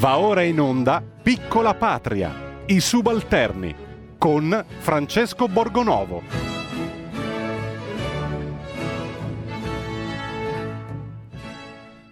Va 0.00 0.18
ora 0.18 0.40
in 0.40 0.58
onda 0.58 1.02
Piccola 1.02 1.74
Patria, 1.74 2.62
i 2.68 2.80
subalterni, 2.80 3.74
con 4.16 4.64
Francesco 4.78 5.46
Borgonovo. 5.46 6.22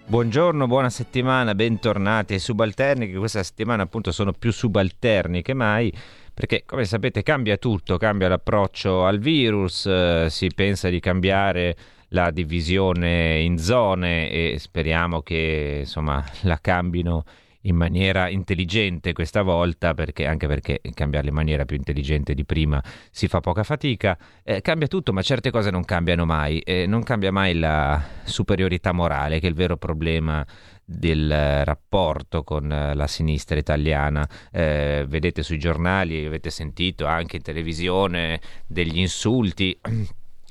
Buongiorno, 0.04 0.66
buona 0.66 0.90
settimana, 0.90 1.54
bentornati 1.54 2.34
ai 2.34 2.40
subalterni 2.40 3.10
che 3.10 3.16
questa 3.16 3.42
settimana 3.42 3.84
appunto 3.84 4.12
sono 4.12 4.34
più 4.34 4.52
subalterni 4.52 5.40
che 5.40 5.54
mai 5.54 5.90
perché 6.34 6.64
come 6.66 6.84
sapete 6.84 7.22
cambia 7.22 7.56
tutto, 7.56 7.96
cambia 7.96 8.28
l'approccio 8.28 9.06
al 9.06 9.18
virus, 9.18 9.86
eh, 9.86 10.26
si 10.28 10.48
pensa 10.54 10.90
di 10.90 11.00
cambiare 11.00 11.74
la 12.08 12.30
divisione 12.30 13.38
in 13.40 13.56
zone 13.56 14.28
e 14.28 14.56
speriamo 14.58 15.22
che 15.22 15.78
insomma 15.80 16.22
la 16.42 16.58
cambino 16.60 17.24
in 17.68 17.76
maniera 17.76 18.28
intelligente 18.28 19.12
questa 19.12 19.42
volta, 19.42 19.94
perché, 19.94 20.26
anche 20.26 20.46
perché 20.46 20.80
cambiarle 20.92 21.28
in 21.28 21.34
maniera 21.34 21.64
più 21.64 21.76
intelligente 21.76 22.34
di 22.34 22.44
prima 22.44 22.82
si 23.10 23.28
fa 23.28 23.40
poca 23.40 23.62
fatica. 23.62 24.18
Eh, 24.42 24.60
cambia 24.60 24.86
tutto, 24.86 25.12
ma 25.12 25.22
certe 25.22 25.50
cose 25.50 25.70
non 25.70 25.84
cambiano 25.84 26.24
mai. 26.24 26.58
Eh, 26.60 26.86
non 26.86 27.02
cambia 27.02 27.30
mai 27.30 27.54
la 27.54 28.02
superiorità 28.24 28.92
morale, 28.92 29.38
che 29.38 29.46
è 29.46 29.50
il 29.50 29.54
vero 29.54 29.76
problema 29.76 30.44
del 30.84 31.64
rapporto 31.64 32.42
con 32.42 32.68
la 32.68 33.06
sinistra 33.06 33.58
italiana. 33.58 34.26
Eh, 34.50 35.04
vedete 35.06 35.42
sui 35.42 35.58
giornali, 35.58 36.24
avete 36.24 36.48
sentito 36.50 37.04
anche 37.04 37.36
in 37.36 37.42
televisione 37.42 38.40
degli 38.66 38.98
insulti 38.98 39.78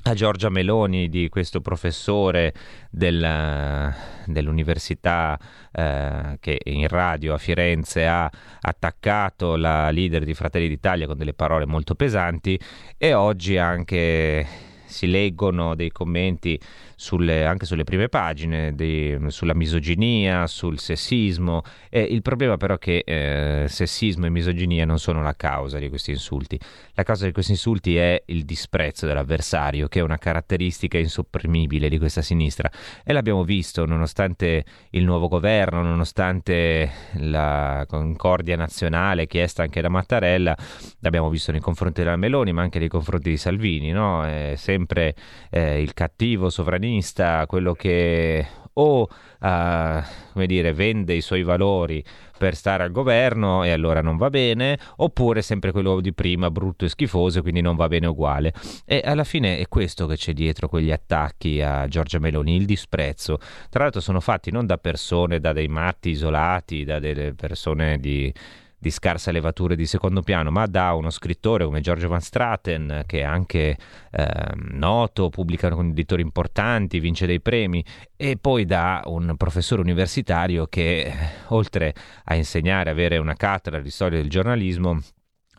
a 0.08 0.14
Giorgia 0.14 0.48
Meloni 0.48 1.08
di 1.08 1.28
questo 1.28 1.60
professore 1.60 2.54
del, 2.90 3.94
dell'università 4.24 5.38
eh, 5.70 6.38
che 6.40 6.60
in 6.64 6.88
radio 6.88 7.34
a 7.34 7.38
Firenze 7.38 8.06
ha 8.06 8.30
attaccato 8.60 9.56
la 9.56 9.90
leader 9.90 10.24
di 10.24 10.34
Fratelli 10.34 10.68
d'Italia 10.68 11.06
con 11.06 11.18
delle 11.18 11.34
parole 11.34 11.66
molto 11.66 11.94
pesanti 11.94 12.58
e 12.96 13.12
oggi 13.12 13.58
anche 13.58 14.67
si 14.88 15.06
leggono 15.06 15.74
dei 15.74 15.90
commenti 15.90 16.58
sulle, 16.96 17.44
anche 17.44 17.64
sulle 17.64 17.84
prime 17.84 18.08
pagine, 18.08 18.74
di, 18.74 19.16
sulla 19.28 19.54
misoginia, 19.54 20.46
sul 20.46 20.78
sessismo. 20.78 21.62
E 21.88 22.00
il 22.02 22.22
problema 22.22 22.56
però 22.56 22.74
è 22.74 22.78
che 22.78 23.04
eh, 23.06 23.68
sessismo 23.68 24.26
e 24.26 24.30
misoginia 24.30 24.84
non 24.84 24.98
sono 24.98 25.22
la 25.22 25.34
causa 25.36 25.78
di 25.78 25.88
questi 25.88 26.10
insulti. 26.10 26.58
La 26.94 27.04
causa 27.04 27.26
di 27.26 27.32
questi 27.32 27.52
insulti 27.52 27.96
è 27.96 28.20
il 28.26 28.44
disprezzo 28.44 29.06
dell'avversario, 29.06 29.86
che 29.88 30.00
è 30.00 30.02
una 30.02 30.18
caratteristica 30.18 30.98
insopprimibile 30.98 31.88
di 31.88 31.98
questa 31.98 32.22
sinistra. 32.22 32.70
E 33.04 33.12
l'abbiamo 33.12 33.44
visto 33.44 33.84
nonostante 33.84 34.64
il 34.90 35.04
nuovo 35.04 35.28
governo, 35.28 35.82
nonostante 35.82 36.90
la 37.18 37.84
concordia 37.86 38.56
nazionale 38.56 39.26
chiesta 39.26 39.62
anche 39.62 39.80
da 39.80 39.88
Mattarella, 39.88 40.56
l'abbiamo 41.00 41.28
visto 41.30 41.52
nei 41.52 41.60
confronti 41.60 42.02
della 42.02 42.16
Meloni, 42.16 42.52
ma 42.52 42.62
anche 42.62 42.78
nei 42.78 42.88
confronti 42.88 43.30
di 43.30 43.36
Salvini. 43.36 43.92
No? 43.92 44.24
È 44.24 44.54
sempre 44.56 44.77
eh, 45.50 45.80
il 45.82 45.94
cattivo 45.94 46.50
sovranista 46.50 47.44
quello 47.46 47.72
che 47.72 48.46
o 48.78 49.02
uh, 49.02 49.08
come 50.32 50.46
dire, 50.46 50.72
vende 50.72 51.14
i 51.14 51.20
suoi 51.20 51.42
valori 51.42 52.02
per 52.38 52.54
stare 52.54 52.84
al 52.84 52.92
governo 52.92 53.64
e 53.64 53.70
allora 53.70 54.00
non 54.00 54.16
va 54.16 54.30
bene, 54.30 54.78
oppure 54.96 55.42
sempre 55.42 55.72
quello 55.72 56.00
di 56.00 56.14
prima, 56.14 56.50
brutto 56.50 56.84
e 56.84 56.88
schifoso, 56.88 57.42
quindi 57.42 57.60
non 57.60 57.74
va 57.74 57.88
bene 57.88 58.06
uguale. 58.06 58.52
E 58.84 59.02
alla 59.04 59.24
fine 59.24 59.58
è 59.58 59.66
questo 59.66 60.06
che 60.06 60.14
c'è 60.14 60.32
dietro 60.32 60.68
quegli 60.68 60.92
attacchi 60.92 61.60
a 61.60 61.88
Giorgia 61.88 62.20
Meloni, 62.20 62.54
il 62.54 62.64
disprezzo. 62.64 63.38
Tra 63.68 63.82
l'altro 63.82 64.00
sono 64.00 64.20
fatti 64.20 64.52
non 64.52 64.66
da 64.66 64.78
persone, 64.78 65.40
da 65.40 65.52
dei 65.52 65.68
matti 65.68 66.10
isolati, 66.10 66.84
da 66.84 67.00
delle 67.00 67.34
persone 67.34 67.98
di 67.98 68.32
di 68.78 68.90
scarsa 68.90 69.32
levatura 69.32 69.74
di 69.74 69.86
secondo 69.86 70.22
piano, 70.22 70.50
ma 70.50 70.66
da 70.66 70.92
uno 70.92 71.10
scrittore 71.10 71.64
come 71.64 71.80
Giorgio 71.80 72.08
Van 72.08 72.20
Straten, 72.20 73.02
che 73.06 73.20
è 73.20 73.24
anche 73.24 73.76
eh, 74.10 74.52
noto, 74.54 75.28
pubblica 75.28 75.68
con 75.70 75.88
editori 75.88 76.22
importanti, 76.22 77.00
vince 77.00 77.26
dei 77.26 77.40
premi, 77.40 77.84
e 78.16 78.36
poi 78.40 78.64
da 78.64 79.02
un 79.06 79.34
professore 79.36 79.82
universitario 79.82 80.66
che, 80.66 81.12
oltre 81.48 81.94
a 82.24 82.34
insegnare, 82.36 82.90
avere 82.90 83.18
una 83.18 83.34
cattedra 83.34 83.80
di 83.80 83.90
storia 83.90 84.18
del 84.18 84.30
giornalismo, 84.30 85.00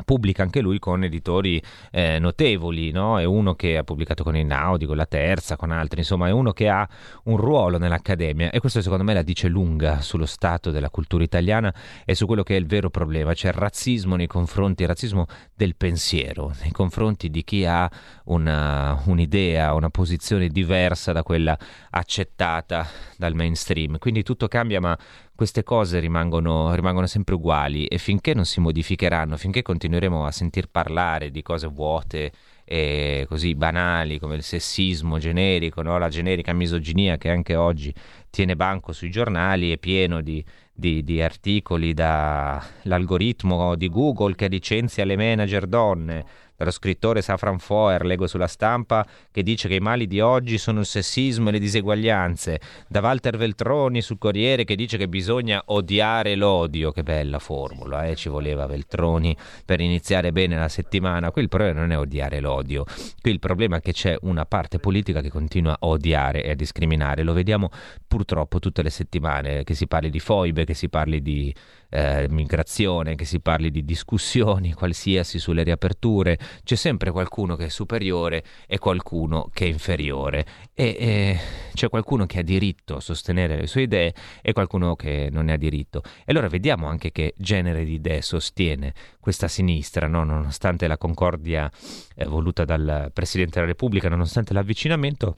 pubblica 0.04 0.44
anche 0.44 0.62
lui 0.62 0.80
con 0.80 1.04
editori 1.04 1.62
eh, 1.92 2.20
notevoli, 2.20 2.92
no? 2.92 3.20
è 3.20 3.24
uno 3.24 3.56
che 3.56 3.78
ha 3.78 3.84
pubblicato 3.84 4.24
con 4.24 4.36
Inaudi, 4.36 4.86
con 4.86 4.98
la 4.98 5.06
Terza, 5.06 5.56
con 5.56 5.72
altri, 5.72 6.00
insomma 6.00 6.28
è 6.28 6.32
uno 6.32 6.52
che 6.52 6.70
ha 6.70 6.88
un 7.26 7.38
ruolo 7.38 7.78
nell'Accademia 7.78 8.50
e 8.52 8.60
questo 8.60 8.82
secondo 8.82 9.04
me 9.04 9.14
la 9.14 9.22
dice 9.22 9.48
lunga 9.48 10.02
sullo 10.02 10.26
stato 10.26 10.72
della 10.72 10.90
cultura 10.90 11.24
italiana 11.24 11.74
e 12.06 12.16
su 12.16 12.26
quello 12.26 12.44
che 12.44 12.56
è 12.56 12.60
il 12.60 12.66
vero 12.66 12.90
problema, 12.90 13.34
cioè 13.34 13.52
il 13.52 13.58
razzismo 13.58 14.16
nei 14.16 14.28
confronti, 14.28 14.84
il 14.84 14.88
razzismo 14.88 15.26
del 15.54 15.76
pensiero, 15.76 16.54
nei 16.62 16.72
confronti 16.72 17.30
di 17.30 17.44
chi 17.44 17.66
ha 17.66 17.90
una, 18.26 19.02
un'idea, 19.06 19.74
una 19.74 19.90
posizione 19.90 20.48
diversa 20.48 21.12
da 21.12 21.24
quella 21.24 21.58
accettata 21.92 22.88
dal 23.18 23.36
mainstream. 23.36 23.98
Quindi 23.98 24.24
tutto 24.24 24.48
cambia 24.48 24.80
ma 24.80 24.98
queste 25.40 25.64
cose 25.64 26.02
rimangono, 26.02 26.76
rimangono, 26.76 27.08
sempre 27.08 27.36
uguali 27.36 27.86
e 27.86 27.98
finché 27.98 28.34
non 28.34 28.44
si 28.44 28.60
modificheranno, 28.60 29.38
finché 29.38 29.62
continueremo 29.62 30.26
a 30.26 30.32
sentir 30.32 30.68
parlare 30.68 31.32
di 31.32 31.42
cose 31.42 31.68
vuote 31.68 32.34
e 32.66 33.26
così 33.26 33.56
banali 33.56 34.20
come 34.20 34.36
il 34.36 34.44
sessismo 34.44 35.18
generico, 35.18 35.82
no? 35.82 35.98
la 35.98 36.10
generica 36.10 36.52
misoginia 36.52 37.16
che 37.16 37.30
anche 37.30 37.56
oggi 37.56 37.94
tiene 38.30 38.58
banco 38.58 38.92
sui 38.92 39.10
giornali, 39.10 39.72
è 39.72 39.78
pieno 39.78 40.20
di, 40.20 40.44
di, 40.74 41.06
di 41.06 41.22
articoli 41.22 41.94
dall'algoritmo 41.94 43.76
di 43.76 43.88
Google 43.88 44.36
che 44.36 44.50
licenzia 44.50 45.06
le 45.06 45.16
manager 45.16 45.68
donne 45.68 46.26
dallo 46.60 46.72
scrittore 46.72 47.22
Safran 47.22 47.58
Foer, 47.58 48.04
leggo 48.04 48.28
sulla 48.28 48.48
stampa, 48.48 49.08
che 49.32 49.44
dice 49.44 49.70
che 49.70 49.76
i 49.76 49.80
mali 49.80 50.08
di 50.08 50.20
oggi 50.20 50.58
sono 50.58 50.82
il 50.82 50.86
sessismo 50.86 51.48
e 51.48 51.54
le 51.54 51.60
diseguaglianze, 51.60 52.60
da 52.86 53.00
Walter 53.00 53.38
Veltroni 53.38 54.02
sul 54.02 54.18
Corriere 54.18 54.66
che 54.66 54.76
dice 54.76 54.98
che 54.98 55.08
bisogna 55.08 55.62
odiare 55.68 56.36
l'odio, 56.36 56.92
che 56.92 57.02
bella 57.02 57.40
formula, 57.40 58.06
eh? 58.06 58.18
ci 58.18 58.28
voleva 58.28 58.66
Veltroni 58.66 59.36
per 59.64 59.80
iniziare 59.80 60.34
bene 60.34 60.58
la 60.58 60.68
settimana, 60.68 61.32
qui 61.32 61.44
il 61.44 61.48
problema 61.48 61.80
non 61.80 61.92
è 61.94 61.98
odiare 61.98 62.42
l'odio, 62.42 62.84
qui 63.22 63.32
il 63.32 63.40
problema 63.40 63.78
è 63.78 63.80
che 63.80 63.94
c'è 63.94 64.18
una 64.24 64.46
parte 64.46 64.80
politica 64.80 65.22
che 65.22 65.30
continua 65.30 65.78
a 65.80 65.88
odiare 65.88 66.44
e 66.44 66.52
a 66.52 66.56
discriminare, 66.56 67.24
lo 67.24 67.32
vediamo 67.32 67.70
purtroppo 68.06 68.60
tutte 68.60 68.84
le 68.84 68.90
settimane, 68.90 69.64
che 69.64 69.76
si 69.76 69.88
parli 69.88 70.10
di 70.10 70.20
foibe, 70.20 70.66
che 70.66 70.74
si 70.74 70.90
parli 70.90 71.22
di 71.22 71.56
eh, 71.90 72.28
migrazione, 72.30 73.16
che 73.16 73.26
si 73.26 73.40
parli 73.40 73.72
di 73.72 73.84
discussioni 73.84 74.74
qualsiasi 74.74 75.40
sulle 75.40 75.64
riaperture, 75.64 76.38
c'è 76.64 76.76
sempre 76.76 77.12
qualcuno 77.12 77.56
che 77.56 77.66
è 77.66 77.70
superiore 77.70 78.44
e 78.68 78.78
qualcuno 78.78 79.50
che 79.54 79.66
è 79.66 79.68
inferiore 79.70 80.46
e, 80.74 80.96
e 81.00 81.40
c'è 81.74 81.90
qualcuno 81.90 82.26
che 82.26 82.40
ha 82.40 82.44
diritto 82.44 82.98
a 82.98 83.00
sostenere 83.00 83.56
le 83.56 83.68
sue 83.68 83.84
idee 83.84 84.14
e 84.42 84.54
qualcuno 84.54 84.96
che 84.96 85.30
non 85.32 85.46
ne 85.46 85.54
ha 85.54 85.58
diritto. 85.58 86.02
E 86.04 86.26
allora 86.28 86.48
vediamo 86.48 86.88
anche 86.88 87.12
che 87.12 87.34
genere 87.38 87.84
di 87.84 87.94
idee 87.94 88.22
sostiene 88.22 88.94
questa 89.20 89.48
sinistra, 89.48 90.08
no? 90.08 90.24
nonostante 90.24 90.88
la 90.88 90.98
concordia 90.98 91.72
eh, 92.16 92.26
voluta 92.26 92.66
dal 92.66 93.12
Presidente 93.14 93.56
della 93.56 93.72
Repubblica, 93.72 94.10
nonostante 94.10 94.54
l'avvicinamento, 94.54 95.38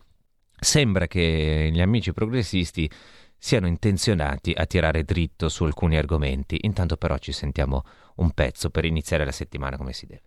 sembra 0.59 1.07
che 1.07 1.69
gli 1.71 1.81
amici 1.81 2.13
progressisti 2.13 2.89
siano 3.43 3.65
intenzionati 3.65 4.53
a 4.55 4.67
tirare 4.67 5.03
dritto 5.03 5.49
su 5.49 5.63
alcuni 5.63 5.97
argomenti. 5.97 6.59
Intanto 6.61 6.95
però 6.95 7.17
ci 7.17 7.31
sentiamo 7.31 7.83
un 8.17 8.29
pezzo 8.31 8.69
per 8.69 8.85
iniziare 8.85 9.25
la 9.25 9.31
settimana 9.31 9.77
come 9.77 9.93
si 9.93 10.05
deve. 10.05 10.21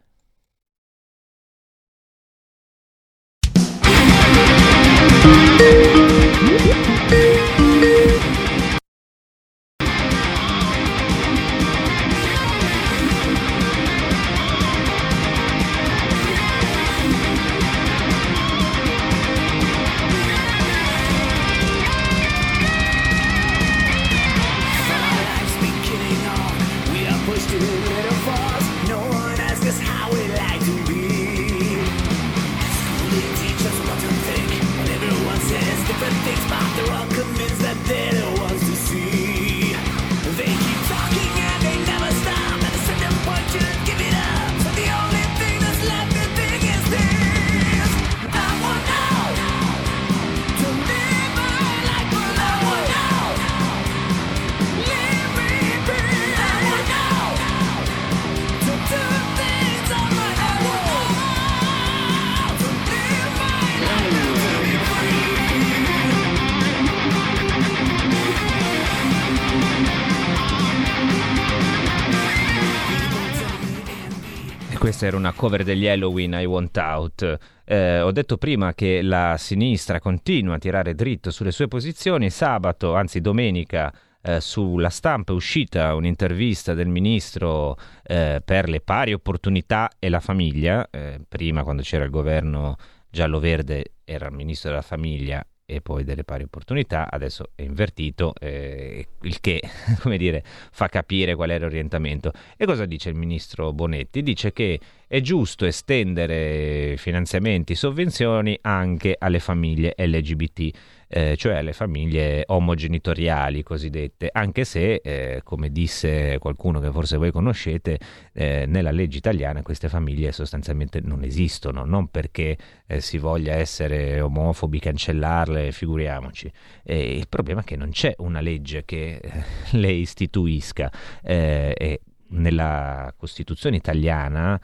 Questa 75.05 75.07
era 75.07 75.17
una 75.17 75.33
cover 75.33 75.65
degli 75.65 75.87
Halloween 75.87 76.33
I 76.33 76.45
Want 76.47 76.77
Out. 76.77 77.39
Eh, 77.65 78.01
ho 78.01 78.11
detto 78.11 78.37
prima 78.37 78.75
che 78.75 79.03
la 79.03 79.37
sinistra 79.39 80.01
continua 80.01 80.55
a 80.55 80.59
tirare 80.59 80.95
dritto 80.95 81.31
sulle 81.31 81.53
sue 81.53 81.69
posizioni. 81.69 82.31
Sabato, 82.31 82.95
anzi 82.95 83.21
domenica, 83.21 83.93
eh, 84.23 84.41
sulla 84.41 84.89
stampa 84.89 85.33
è 85.33 85.35
uscita 85.35 85.95
un'intervista 85.95 86.75
del 86.75 86.89
ministro 86.89 87.77
eh, 88.03 88.41
per 88.43 88.69
le 88.69 88.81
pari 88.81 89.13
opportunità 89.13 89.91
e 89.99 90.09
la 90.09 90.21
famiglia. 90.21 90.89
Eh, 90.91 91.21
prima, 91.29 91.63
quando 91.63 91.83
c'era 91.83 92.05
il 92.05 92.11
governo 92.11 92.77
giallo-verde, 93.11 93.93
era 94.05 94.29
il 94.29 94.35
ministro 94.35 94.71
della 94.71 94.83
famiglia 94.83 95.45
e 95.67 95.81
poi 95.81 96.05
delle 96.05 96.25
pari 96.25 96.43
opportunità, 96.43 97.11
adesso 97.11 97.51
è 97.55 97.63
invertito, 97.63 98.35
eh, 98.39 99.07
il 99.23 99.41
che 99.41 99.63
come 100.01 100.19
dire, 100.19 100.43
fa 100.45 100.89
capire 100.89 101.35
qual 101.35 101.51
è 101.51 101.59
l'orientamento. 101.59 102.33
E 102.57 102.67
cosa 102.67 102.85
dice 102.85 103.09
il 103.09 103.15
ministro 103.15 103.73
Bonetti? 103.73 104.23
Dice 104.23 104.53
che 104.53 104.79
è 105.07 105.21
giusto 105.21 105.65
estendere 105.65 106.97
finanziamenti, 106.99 107.75
sovvenzioni 107.75 108.59
anche 108.63 109.17
alle 109.19 109.39
famiglie 109.39 109.95
LGBT 109.97 110.71
eh, 111.17 111.37
cioè 111.37 111.59
alle 111.59 111.73
famiglie 111.73 112.43
omogenitoriali 112.45 113.63
cosiddette, 113.63 114.31
anche 114.33 114.65
se, 114.65 114.97
eh, 114.97 115.43
come 115.45 115.71
disse 115.71 116.39
qualcuno 116.41 116.81
che 116.81 116.91
forse 116.91 117.17
voi 117.19 117.31
conoscete, 117.31 118.01
eh, 118.33 118.65
nella 118.67 118.91
legge 118.91 119.19
italiana 119.19 119.63
queste 119.63 119.89
famiglie 119.89 120.33
sostanzialmente 120.33 121.01
non 121.01 121.23
esistono, 121.23 121.85
non 121.85 122.09
perché 122.09 122.59
eh, 122.89 123.01
si 123.01 123.19
voglia 123.19 123.55
essere 123.55 124.21
omofobi, 124.21 124.81
cancellarle, 124.81 125.71
figuriamoci. 125.71 126.51
il 126.83 127.29
problema 127.29 127.61
è 127.61 127.65
che 127.65 127.77
non 127.77 127.91
c'è 127.91 128.13
una 128.19 128.41
legge 128.41 128.85
che 128.85 129.21
eh, 129.23 129.45
le 129.79 129.93
istituisca 129.93 130.91
eh, 131.23 131.75
e 131.79 132.01
nella 132.31 133.15
Costituzione 133.17 133.77
italiana 133.77 134.61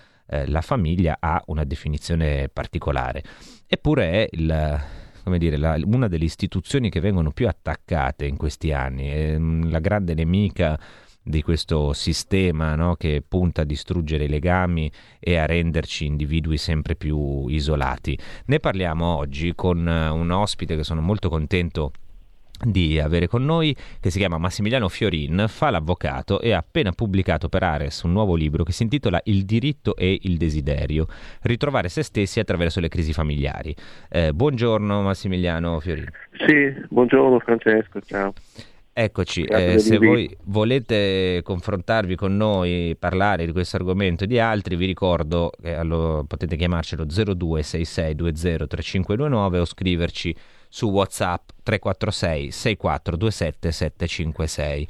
la 0.46 0.60
famiglia 0.60 1.16
ha 1.18 1.42
una 1.46 1.64
definizione 1.64 2.48
particolare. 2.48 3.20
Eppure 3.66 4.10
è 4.12 4.28
il, 4.30 4.80
come 5.22 5.38
dire, 5.38 5.56
la, 5.56 5.78
una 5.84 6.08
delle 6.08 6.24
istituzioni 6.24 6.90
che 6.90 7.00
vengono 7.00 7.30
più 7.30 7.48
attaccate 7.48 8.26
in 8.26 8.36
questi 8.36 8.72
anni, 8.72 9.08
è 9.08 9.38
mm, 9.38 9.70
la 9.70 9.78
grande 9.78 10.14
nemica 10.14 10.78
di 11.22 11.42
questo 11.42 11.92
sistema 11.92 12.74
no, 12.74 12.96
che 12.96 13.22
punta 13.26 13.62
a 13.62 13.64
distruggere 13.64 14.24
i 14.24 14.28
legami 14.28 14.90
e 15.18 15.36
a 15.36 15.46
renderci 15.46 16.06
individui 16.06 16.56
sempre 16.56 16.96
più 16.96 17.46
isolati. 17.46 18.18
Ne 18.46 18.58
parliamo 18.58 19.04
oggi 19.16 19.54
con 19.54 19.86
eh, 19.86 20.08
un 20.08 20.30
ospite 20.30 20.76
che 20.76 20.84
sono 20.84 21.00
molto 21.00 21.28
contento 21.28 21.92
avere 23.00 23.26
con 23.26 23.44
noi, 23.44 23.74
che 24.00 24.10
si 24.10 24.18
chiama 24.18 24.38
Massimiliano 24.38 24.88
Fiorin, 24.88 25.46
fa 25.48 25.70
l'avvocato 25.70 26.40
e 26.40 26.52
ha 26.52 26.58
appena 26.58 26.92
pubblicato 26.92 27.48
per 27.48 27.62
Ares 27.62 28.02
un 28.02 28.12
nuovo 28.12 28.34
libro 28.34 28.64
che 28.64 28.72
si 28.72 28.82
intitola 28.82 29.20
Il 29.24 29.44
diritto 29.44 29.96
e 29.96 30.18
il 30.22 30.36
desiderio, 30.36 31.06
ritrovare 31.42 31.88
se 31.88 32.02
stessi 32.02 32.40
attraverso 32.40 32.80
le 32.80 32.88
crisi 32.88 33.12
familiari. 33.12 33.74
Eh, 34.08 34.32
buongiorno 34.32 35.02
Massimiliano 35.02 35.80
Fiorin. 35.80 36.08
Sì, 36.46 36.74
buongiorno 36.88 37.38
Francesco, 37.40 38.00
ciao. 38.00 38.32
Eccoci, 38.92 39.44
eh, 39.44 39.78
se 39.78 39.98
voi 39.98 40.36
volete 40.44 41.42
confrontarvi 41.44 42.16
con 42.16 42.36
noi, 42.36 42.96
parlare 42.98 43.46
di 43.46 43.52
questo 43.52 43.76
argomento 43.76 44.24
e 44.24 44.26
di 44.26 44.40
altri, 44.40 44.74
vi 44.76 44.84
ricordo 44.84 45.52
che 45.62 45.74
allora, 45.74 46.22
potete 46.24 46.56
chiamarcelo 46.56 47.04
0266203529 47.04 49.56
o 49.56 49.64
scriverci 49.64 50.34
su 50.72 50.88
WhatsApp 50.88 51.50
346 51.64 52.52
6427 52.52 53.72
756. 53.72 54.88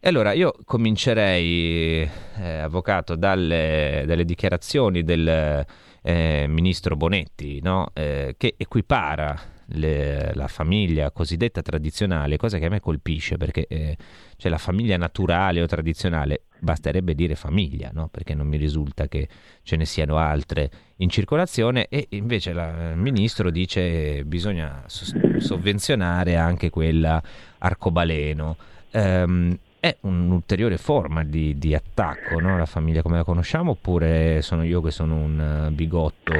E 0.00 0.08
allora 0.08 0.32
io 0.32 0.54
comincerei, 0.64 2.08
eh, 2.38 2.58
avvocato, 2.58 3.14
dalle, 3.14 4.04
dalle, 4.06 4.24
dichiarazioni 4.24 5.04
del 5.04 5.64
eh, 6.02 6.46
ministro 6.48 6.96
Bonetti, 6.96 7.60
no? 7.60 7.90
eh, 7.92 8.34
che 8.38 8.54
equipara 8.56 9.38
le, 9.72 10.32
la 10.34 10.48
famiglia 10.48 11.10
cosiddetta 11.10 11.62
tradizionale, 11.62 12.36
cosa 12.36 12.58
che 12.58 12.66
a 12.66 12.68
me 12.68 12.80
colpisce 12.80 13.36
perché 13.36 13.66
eh, 13.68 13.96
cioè 14.36 14.50
la 14.50 14.58
famiglia 14.58 14.96
naturale 14.96 15.62
o 15.62 15.66
tradizionale 15.66 16.42
basterebbe 16.58 17.14
dire 17.14 17.34
famiglia, 17.34 17.90
no? 17.92 18.08
perché 18.08 18.34
non 18.34 18.46
mi 18.46 18.56
risulta 18.56 19.08
che 19.08 19.28
ce 19.62 19.76
ne 19.76 19.84
siano 19.84 20.16
altre 20.18 20.70
in 20.96 21.08
circolazione 21.08 21.86
e 21.88 22.06
invece 22.10 22.52
la, 22.52 22.90
il 22.90 22.98
ministro 22.98 23.50
dice 23.50 23.80
che 23.80 24.22
bisogna 24.24 24.84
sovvenzionare 24.86 26.36
anche 26.36 26.70
quella 26.70 27.22
arcobaleno. 27.58 28.56
Um, 28.92 29.56
è 29.80 29.96
un'ulteriore 30.00 30.76
forma 30.76 31.24
di, 31.24 31.56
di 31.56 31.74
attacco 31.74 32.38
no? 32.38 32.54
alla 32.54 32.66
famiglia 32.66 33.00
come 33.00 33.16
la 33.16 33.24
conosciamo 33.24 33.70
oppure 33.70 34.42
sono 34.42 34.62
io 34.62 34.82
che 34.82 34.90
sono 34.90 35.16
un 35.16 35.70
bigotto? 35.72 36.34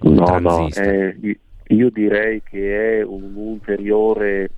No, 0.00 0.38
no, 0.38 0.68
eh, 0.68 1.16
io 1.68 1.90
direi 1.90 2.42
che 2.42 2.98
è 2.98 3.02
un 3.02 3.34
ulteriore 3.34 4.50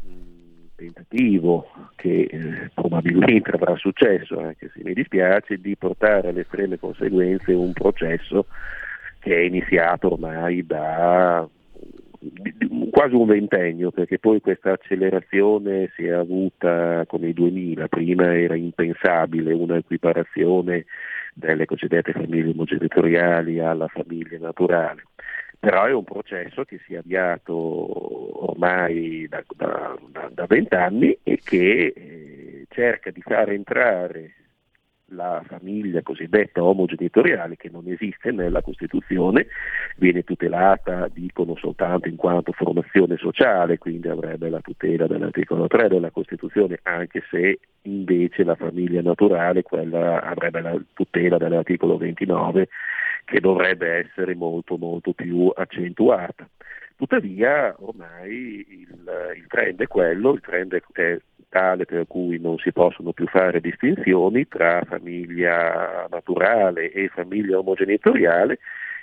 tentativo 0.77 1.67
che 1.97 2.29
eh, 2.31 2.71
probabilmente 2.73 3.51
avrà 3.51 3.77
successo, 3.77 4.39
anche 4.39 4.71
se 4.73 4.81
mi 4.83 4.95
dispiace, 4.95 5.59
di 5.59 5.77
portare 5.77 6.29
alle 6.29 6.43
estreme 6.43 6.79
conseguenze 6.79 7.53
un 7.53 7.73
processo 7.73 8.47
che 9.19 9.37
è 9.37 9.41
iniziato 9.41 10.13
ormai 10.13 10.65
da 10.65 11.47
quasi 12.91 13.15
un 13.15 13.27
ventennio, 13.27 13.91
perché 13.91 14.19
poi 14.19 14.41
questa 14.41 14.73
accelerazione 14.73 15.91
si 15.97 16.05
è 16.05 16.11
avuta 16.11 17.05
con 17.07 17.25
i 17.25 17.33
2000, 17.33 17.89
prima 17.89 18.39
era 18.39 18.55
impensabile 18.57 19.53
una 19.53 19.77
equiparazione 19.77 20.85
delle 21.35 21.65
cosiddette 21.65 22.13
famiglie 22.13 22.51
omogenitoriali 22.51 23.61
alla 23.61 23.89
famiglia 23.89 24.39
naturale 24.39 25.05
però 25.61 25.85
è 25.85 25.93
un 25.93 26.05
processo 26.05 26.65
che 26.65 26.81
si 26.87 26.95
è 26.95 26.97
avviato 26.97 27.55
ormai 28.51 29.29
da 29.29 30.47
vent'anni 30.47 31.19
e 31.23 31.39
che 31.45 31.93
eh, 31.95 32.67
cerca 32.71 33.11
di 33.11 33.21
far 33.21 33.51
entrare 33.51 34.35
la 35.13 35.43
famiglia 35.47 36.03
cosiddetta 36.03 36.63
omogenitoriale 36.63 37.57
che 37.57 37.69
non 37.69 37.87
esiste 37.89 38.31
nella 38.31 38.63
Costituzione, 38.63 39.47
viene 39.97 40.23
tutelata, 40.23 41.09
dicono 41.13 41.57
soltanto 41.57 42.09
in 42.09 42.17
quanto 42.17 42.53
formazione 42.53 43.17
sociale, 43.17 43.79
quindi 43.79 44.09
avrebbe 44.09 44.49
la 44.49 44.61
tutela 44.61 45.07
dell'articolo 45.07 45.67
3 45.67 45.89
della 45.89 46.11
Costituzione, 46.11 46.79
anche 46.83 47.23
se 47.31 47.59
invece 47.83 48.45
la 48.45 48.55
famiglia 48.55 49.03
naturale 49.03 49.63
quella 49.63 50.23
avrebbe 50.23 50.61
la 50.61 50.81
tutela 50.95 51.39
dell'articolo 51.39 51.97
29 51.97 52.69
che 53.25 53.41
dovrebbe 53.41 54.07
essere 54.07 54.35
molto 54.35 54.77
molto 54.77 55.13
più 55.13 55.53
accentuata. 55.55 56.49
Tuttavia 56.97 57.75
ormai 57.79 58.67
il, 58.69 59.35
il 59.37 59.47
trend 59.49 59.81
è 59.81 59.87
quello, 59.87 60.33
il 60.33 60.41
trend 60.41 60.75
è 60.75 61.19
tale 61.49 61.85
per 61.85 62.07
cui 62.07 62.39
non 62.39 62.59
si 62.59 62.73
possono 62.73 63.13
più 63.13 63.27
fare 63.27 63.61
distinzioni 63.61 64.47
tra 64.49 64.83
famiglia 64.85 66.07
naturale 66.11 66.93
e 66.93 67.09
famiglia 67.09 67.59
omogenitoriale 67.59 68.59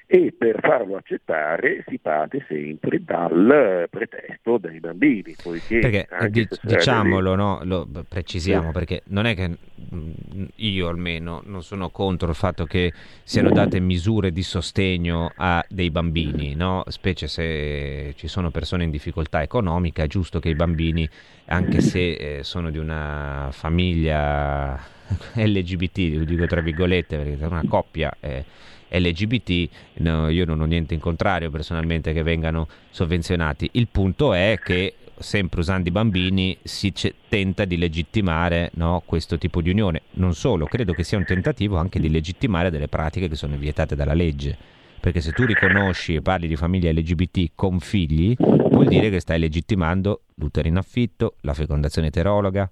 e 0.09 0.33
per 0.35 0.59
farlo 0.61 0.95
accettare 0.95 1.83
si 1.85 1.99
parte 1.99 2.45
sempre 2.47 3.03
dal 3.03 3.87
pretesto 3.89 4.57
dei 4.57 4.79
bambini. 4.79 5.35
Perché 5.81 6.07
di, 6.29 6.47
diciamolo, 6.61 7.35
no? 7.35 7.59
lo 7.63 7.85
precisiamo, 8.07 8.67
sì. 8.67 8.71
perché 8.71 9.01
non 9.07 9.25
è 9.25 9.35
che 9.35 9.49
mm, 9.49 10.45
io 10.55 10.87
almeno 10.87 11.41
non 11.45 11.61
sono 11.61 11.89
contro 11.89 12.29
il 12.29 12.35
fatto 12.35 12.63
che 12.63 12.93
siano 13.23 13.51
date 13.51 13.81
misure 13.81 14.31
di 14.31 14.43
sostegno 14.43 15.29
a 15.35 15.63
dei 15.67 15.91
bambini, 15.91 16.55
no? 16.55 16.83
specie 16.87 17.27
se 17.27 18.13
ci 18.15 18.29
sono 18.29 18.49
persone 18.49 18.85
in 18.85 18.91
difficoltà 18.91 19.41
economica, 19.41 20.03
è 20.03 20.07
giusto 20.07 20.39
che 20.39 20.47
i 20.47 20.55
bambini, 20.55 21.07
anche 21.47 21.81
se 21.81 22.13
eh, 22.13 22.43
sono 22.43 22.69
di 22.71 22.77
una 22.77 23.49
famiglia 23.51 24.79
LGBT, 25.35 26.15
lo 26.15 26.23
dico 26.23 26.45
tra 26.45 26.61
virgolette, 26.61 27.17
perché 27.17 27.37
è 27.37 27.45
una 27.45 27.63
coppia... 27.67 28.15
Eh, 28.21 28.45
LGBT, 28.89 29.70
no, 29.96 30.29
io 30.29 30.46
non 30.46 30.62
ho 30.62 30.65
niente 30.65 30.94
in 30.94 31.00
contrario 31.00 31.50
personalmente 31.50 32.13
che 32.13 32.24
vengano 32.24 32.67
sovvenzionati. 32.89 33.70
Il 33.74 33.88
punto 33.89 34.34
è 34.34 34.60
che 34.63 34.96
sempre 35.20 35.62
usando 35.62 35.89
i 35.89 35.91
bambini 35.91 36.58
si 36.63 36.91
c- 36.91 37.13
tenta 37.27 37.65
di 37.65 37.77
legittimare 37.77 38.72
no, 38.75 39.01
questo 39.06 39.38
tipo 39.38 39.62
di 39.62 39.70
unione. 39.70 40.03
Non 40.13 40.34
solo, 40.34 40.65
credo 40.65 40.94
che 40.94 41.03
sia 41.03 41.17
un 41.17 41.25
tentativo 41.25 41.77
anche 41.77 42.00
di 42.00 42.10
legittimare 42.10 42.70
delle 42.70 42.88
pratiche 42.88 43.27
che 43.27 43.36
sono 43.36 43.58
vietate 43.58 43.96
dalla 43.96 44.13
legge. 44.13 44.75
Perché 45.00 45.22
se 45.22 45.32
tu 45.32 45.46
riconosci 45.46 46.15
e 46.15 46.22
parli 46.22 46.48
di 46.48 46.56
famiglia 46.56 46.91
LGBT 46.91 47.51
con 47.56 47.79
figli, 47.79 48.36
vuol 48.38 48.88
dire 48.88 49.10
che 49.10 49.20
stai 49.20 49.39
legittimando 49.39 50.24
l'utero 50.36 50.67
in 50.67 50.77
affitto, 50.77 51.36
la 51.41 51.53
fecondazione 51.53 52.08
eterologa, 52.08 52.67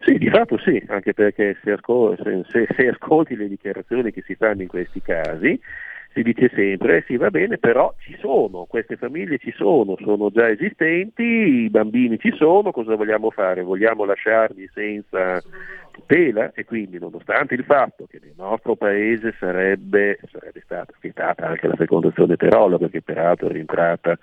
sì, 0.00 0.16
di 0.16 0.30
fatto 0.30 0.58
sì, 0.58 0.82
anche 0.88 1.12
perché 1.12 1.58
se, 1.62 1.72
ascol- 1.72 2.16
se, 2.48 2.66
se, 2.74 2.88
ascolti 2.88 3.36
le 3.36 3.48
dichiarazioni 3.48 4.10
che 4.12 4.22
si 4.22 4.34
fanno 4.34 4.62
in 4.62 4.68
questi 4.68 5.02
casi, 5.02 5.60
si 6.12 6.22
dice 6.22 6.50
sempre, 6.54 7.04
sì 7.06 7.16
va 7.16 7.30
bene, 7.30 7.58
però 7.58 7.94
ci 7.98 8.16
sono, 8.18 8.64
queste 8.64 8.96
famiglie 8.96 9.38
ci 9.38 9.52
sono, 9.52 9.96
sono 10.02 10.30
già 10.30 10.48
esistenti, 10.48 11.22
i 11.22 11.70
bambini 11.70 12.18
ci 12.18 12.32
sono, 12.34 12.72
cosa 12.72 12.96
vogliamo 12.96 13.30
fare? 13.30 13.62
Vogliamo 13.62 14.04
lasciarli 14.04 14.68
senza 14.72 15.40
tutela 15.90 16.50
e 16.54 16.64
quindi 16.64 16.98
nonostante 16.98 17.54
il 17.54 17.64
fatto 17.64 18.06
che 18.06 18.18
nel 18.22 18.34
nostro 18.36 18.74
paese 18.74 19.34
sarebbe, 19.38 20.18
sarebbe 20.32 20.62
stata 20.64 20.92
vietata 20.98 21.46
anche 21.46 21.68
la 21.68 21.76
fecondazione 21.76 22.32
eterologa, 22.32 22.88
che 22.88 23.02
peraltro 23.02 23.48
è 23.48 23.52
rientrata 23.52 24.18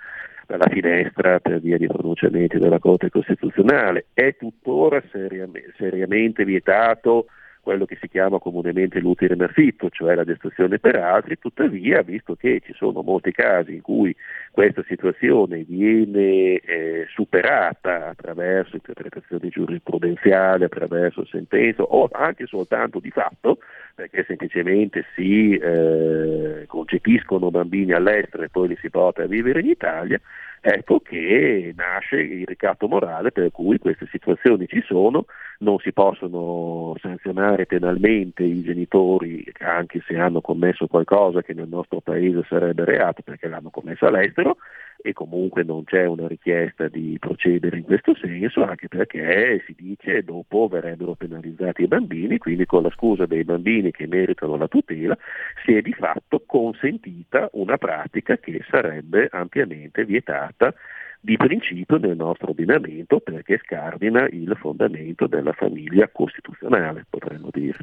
dalla 0.47 0.67
finestra 0.69 1.39
per 1.39 1.59
via 1.59 1.77
di 1.77 1.87
pronunciamenti 1.87 2.57
della 2.57 2.79
Corte 2.79 3.09
Costituzionale, 3.09 4.07
è 4.13 4.35
tuttora 4.37 5.03
seriamente, 5.11 5.73
seriamente 5.77 6.45
vietato 6.45 7.27
quello 7.67 7.83
che 7.83 7.97
si 7.99 8.07
chiama 8.07 8.39
comunemente 8.39 9.01
l'utile 9.01 9.33
in 9.33 9.43
affitto, 9.43 9.89
cioè 9.89 10.15
la 10.15 10.23
gestazione 10.23 10.79
per 10.79 10.95
altri, 10.95 11.37
tuttavia, 11.37 12.01
visto 12.01 12.33
che 12.35 12.61
ci 12.63 12.71
sono 12.73 13.01
molti 13.01 13.33
casi 13.33 13.73
in 13.73 13.81
cui 13.81 14.15
questa 14.51 14.85
situazione 14.87 15.65
viene 15.67 16.59
eh, 16.59 17.07
superata 17.09 18.07
attraverso 18.07 18.77
interpretazioni 18.77 19.49
giurisprudenziali, 19.49 20.63
attraverso 20.63 21.25
sentenze 21.25 21.83
o 21.85 22.07
anche 22.09 22.45
soltanto 22.45 22.99
di 22.99 23.11
fatto, 23.11 23.57
perché 23.93 24.23
semplicemente 24.25 25.03
si 25.13 25.57
eh, 25.57 26.63
concepiscono 26.67 27.51
bambini 27.51 27.91
all'estero 27.91 28.43
e 28.43 28.49
poi 28.49 28.69
li 28.69 28.77
si 28.79 28.89
porta 28.89 29.23
a 29.23 29.27
vivere 29.27 29.59
in 29.59 29.67
Italia, 29.67 30.21
ecco 30.69 30.99
che 30.99 31.73
nasce 31.77 32.17
il 32.17 32.45
ricatto 32.45 32.89
morale 32.89 33.31
per 33.31 33.51
cui 33.51 33.79
queste 33.79 34.05
situazioni 34.11 34.67
ci 34.67 34.81
sono, 34.85 35.25
non 35.59 35.79
si 35.79 35.93
possono 35.93 36.93
sanzionare 36.99 37.65
penalmente 37.65 38.43
i 38.43 38.61
genitori 38.61 39.45
anche 39.59 40.03
se 40.05 40.17
hanno 40.17 40.41
commesso 40.41 40.87
qualcosa 40.87 41.41
che 41.41 41.53
nel 41.53 41.69
nostro 41.69 42.01
paese 42.01 42.43
sarebbe 42.49 42.83
reato 42.83 43.21
perché 43.21 43.47
l'hanno 43.47 43.69
commesso 43.69 44.07
all'estero 44.07 44.57
e 45.01 45.13
comunque 45.13 45.63
non 45.63 45.83
c'è 45.83 46.05
una 46.05 46.27
richiesta 46.27 46.87
di 46.87 47.17
procedere 47.19 47.77
in 47.77 47.83
questo 47.83 48.15
senso 48.15 48.63
anche 48.63 48.87
perché 48.87 49.63
si 49.65 49.75
dice 49.77 50.23
dopo 50.23 50.67
verrebbero 50.67 51.15
penalizzati 51.15 51.83
i 51.83 51.87
bambini, 51.87 52.37
quindi 52.37 52.65
con 52.65 52.83
la 52.83 52.91
scusa 52.91 53.25
dei 53.25 53.43
bambini 53.43 53.91
che 53.91 54.07
meritano 54.07 54.55
la 54.57 54.67
tutela 54.67 55.17
si 55.63 55.73
è 55.73 55.81
di 55.81 55.93
fatto 55.93 56.43
consentita 56.45 57.49
una 57.53 57.77
pratica 57.77 58.37
che 58.37 58.63
sarebbe 58.69 59.27
ampiamente 59.31 60.05
vietata 60.05 60.73
di 61.19 61.35
principio 61.35 61.97
nel 61.97 62.15
nostro 62.15 62.49
ordinamento 62.49 63.19
perché 63.19 63.59
scardina 63.63 64.27
il 64.29 64.55
fondamento 64.59 65.27
della 65.27 65.53
famiglia 65.53 66.07
costituzionale, 66.09 67.05
potremmo 67.09 67.49
dire. 67.51 67.77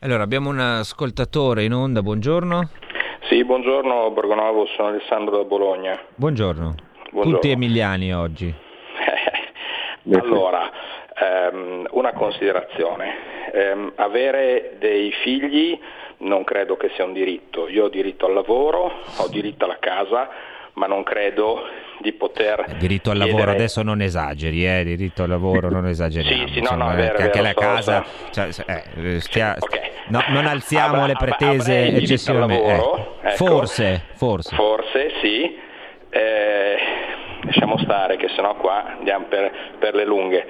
Allora, 0.00 0.24
abbiamo 0.24 0.50
un 0.50 0.58
ascoltatore 0.58 1.64
in 1.64 1.72
onda, 1.72 2.02
buongiorno. 2.02 2.91
Sì, 3.28 3.44
buongiorno 3.44 4.10
Borgonovo, 4.10 4.66
sono 4.66 4.88
Alessandro 4.88 5.36
da 5.36 5.44
Bologna. 5.44 5.98
Buongiorno. 6.16 6.74
buongiorno. 7.10 7.38
Tutti 7.38 7.50
emiliani 7.50 8.12
oggi. 8.12 8.52
allora, 10.12 10.70
ehm, 11.14 11.86
una 11.92 12.12
considerazione. 12.14 13.14
Eh, 13.52 13.92
avere 13.94 14.74
dei 14.78 15.12
figli 15.22 15.78
non 16.18 16.42
credo 16.42 16.76
che 16.76 16.90
sia 16.94 17.04
un 17.04 17.12
diritto. 17.12 17.68
Io 17.68 17.84
ho 17.84 17.88
diritto 17.88 18.26
al 18.26 18.32
lavoro, 18.32 18.92
ho 19.16 19.28
diritto 19.28 19.66
alla 19.66 19.78
casa, 19.78 20.28
ma 20.74 20.86
non 20.86 21.02
credo 21.02 21.62
di 22.00 22.12
poter... 22.12 22.64
Il 22.68 22.76
diritto 22.76 23.10
al 23.10 23.16
chiedere... 23.16 23.38
lavoro 23.38 23.56
adesso 23.56 23.82
non 23.82 24.00
esageri, 24.00 24.66
eh? 24.66 24.84
diritto 24.84 25.22
al 25.22 25.28
lavoro 25.28 25.70
non 25.70 25.86
esageriamo. 25.88 26.46
sì, 26.48 26.54
sì, 26.54 26.60
no, 26.60 26.74
no, 26.76 26.90
è 26.90 26.96
vero, 26.96 27.18
anche 27.18 27.40
la 27.40 27.54
casa... 27.54 28.04
Cioè, 28.30 28.48
eh, 28.66 29.20
stia... 29.20 29.56
okay. 29.58 29.90
no, 30.08 30.22
non 30.28 30.46
alziamo 30.46 31.02
Abra, 31.02 31.06
le 31.06 31.14
pretese 31.14 31.86
eccessivamente. 31.94 32.66
Eh. 32.66 32.74
Ecco. 32.74 33.36
Forse, 33.36 34.02
forse. 34.14 34.54
Forse, 34.54 35.12
sì. 35.20 35.58
Eh, 36.10 36.76
lasciamo 37.42 37.78
stare 37.78 38.16
che 38.16 38.28
sennò 38.34 38.54
qua 38.56 38.96
andiamo 38.98 39.26
per, 39.26 39.52
per 39.78 39.94
le 39.94 40.04
lunghe. 40.04 40.46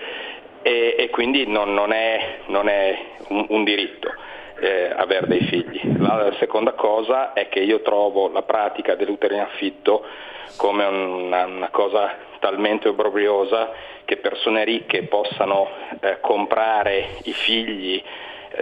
E, 0.62 0.94
e 0.96 1.10
quindi 1.10 1.46
non, 1.46 1.74
non, 1.74 1.92
è, 1.92 2.38
non 2.46 2.68
è 2.68 2.96
un, 3.28 3.46
un 3.48 3.64
diritto 3.64 4.14
eh, 4.62 4.92
avere 4.94 5.26
dei 5.26 5.42
figli. 5.42 5.80
La 5.98 6.32
seconda 6.38 6.72
cosa 6.72 7.32
è 7.32 7.48
che 7.48 7.58
io 7.58 7.82
trovo 7.82 8.28
la 8.28 8.42
pratica 8.42 8.94
dell'utero 8.94 9.34
in 9.34 9.40
affitto 9.40 10.04
come 10.56 10.84
una, 10.84 11.46
una 11.46 11.68
cosa 11.70 12.14
talmente 12.38 12.88
obbrobriosa 12.88 13.72
che 14.04 14.18
persone 14.18 14.62
ricche 14.64 15.02
possano 15.04 15.68
eh, 16.00 16.18
comprare 16.20 17.16
i 17.24 17.32
figli 17.32 18.02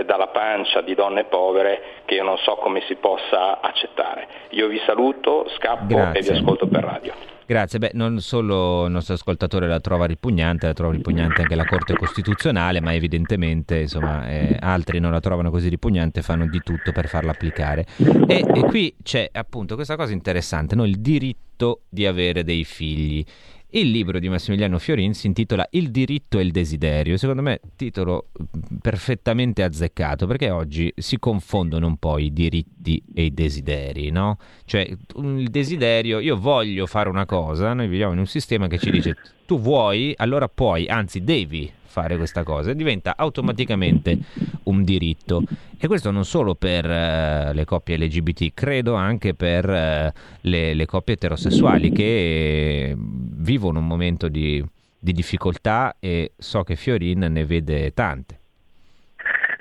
dalla 0.07 0.29
pancia 0.29 0.81
di 0.81 0.95
donne 0.95 1.25
povere 1.25 2.03
che 2.05 2.15
io 2.15 2.25
non 2.25 2.39
so 2.39 2.57
come 2.57 2.83
si 2.87 2.95
possa 2.97 3.61
accettare. 3.61 4.27
Io 4.51 4.69
vi 4.69 4.81
saluto, 4.87 5.47
scappo 5.57 5.95
Grazie. 5.95 6.21
e 6.21 6.23
vi 6.23 6.39
ascolto 6.39 6.67
per 6.67 6.85
radio. 6.85 7.13
Grazie, 7.51 7.81
beh, 7.81 7.91
non 7.95 8.21
solo 8.21 8.85
il 8.85 8.93
nostro 8.93 9.15
ascoltatore 9.15 9.67
la 9.67 9.81
trova 9.81 10.05
ripugnante, 10.05 10.67
la 10.67 10.73
trova 10.73 10.93
ripugnante 10.93 11.43
anche 11.43 11.57
la 11.57 11.65
Corte 11.65 11.95
Costituzionale, 11.95 12.81
ma 12.81 12.95
evidentemente 12.95 13.81
insomma, 13.81 14.31
eh, 14.31 14.57
altri 14.61 15.01
non 15.01 15.11
la 15.11 15.19
trovano 15.19 15.51
così 15.51 15.69
ripugnante, 15.69 16.23
fanno 16.23 16.47
di 16.47 16.61
tutto 16.63 16.93
per 16.93 17.09
farla 17.09 17.33
applicare. 17.33 17.87
E, 18.29 18.45
e 18.55 18.61
qui 18.69 18.95
c'è 19.03 19.29
appunto 19.33 19.75
questa 19.75 19.97
cosa 19.97 20.13
interessante, 20.13 20.77
no? 20.77 20.85
il 20.85 21.01
diritto 21.01 21.81
di 21.89 22.07
avere 22.07 22.45
dei 22.45 22.63
figli. 22.63 23.25
Il 23.73 23.91
libro 23.91 24.19
di 24.19 24.29
Massimiliano 24.29 24.81
Fiorin 24.81 25.15
si 25.15 25.29
intitola 25.29 25.65
Il 25.71 25.93
diritto 25.93 26.41
e 26.41 26.43
il 26.43 26.51
desiderio, 26.51 27.17
secondo 27.17 27.41
me 27.41 27.61
titolo 27.77 28.31
mm, 28.37 28.79
perfettamente 28.81 29.63
azzeccato 29.63 30.27
perché 30.27 30.51
oggi 30.51 30.93
si 30.97 31.21
confondono 31.21 31.87
un 31.87 31.97
po' 31.97 32.19
i 32.19 32.33
diritti 32.33 33.01
e 33.15 33.27
i 33.27 33.33
desideri, 33.33 34.11
no? 34.11 34.39
Cioè 34.65 34.91
il 35.17 35.49
desiderio, 35.51 36.19
io 36.19 36.37
voglio 36.37 36.87
fare 36.87 37.09
una 37.09 37.27
cosa, 37.27 37.73
noi 37.73 37.87
viviamo 37.87 38.13
in 38.13 38.19
un 38.19 38.27
sistema 38.27 38.67
che 38.67 38.79
ci 38.79 38.91
dice 38.91 39.17
tu 39.47 39.61
vuoi, 39.61 40.15
allora 40.17 40.49
puoi, 40.49 40.89
anzi 40.89 41.23
devi 41.23 41.71
fare 41.91 42.17
questa 42.17 42.43
cosa 42.45 42.71
e 42.71 42.75
diventa 42.75 43.15
automaticamente 43.17 44.19
un 44.65 44.83
diritto. 44.85 45.43
E 45.79 45.87
questo 45.87 46.11
non 46.11 46.25
solo 46.25 46.55
per 46.55 46.85
uh, 46.85 47.53
le 47.53 47.65
coppie 47.67 47.99
LGBT, 47.99 48.55
credo 48.55 48.95
anche 48.95 49.35
per 49.35 49.69
uh, 49.69 50.19
le, 50.43 50.75
le, 50.75 50.87
coppie 50.87 51.15
eterosessuali 51.15 51.91
che 51.91 52.95
vivono 52.97 53.81
un 53.81 53.87
momento 53.87 54.29
di, 54.29 54.65
di 54.99 55.13
difficoltà 55.13 55.97
e 55.99 56.33
so 56.39 56.63
che 56.63 56.77
Fiorin 56.77 57.27
ne 57.31 57.45
vede 57.45 57.93
tante. 57.93 58.39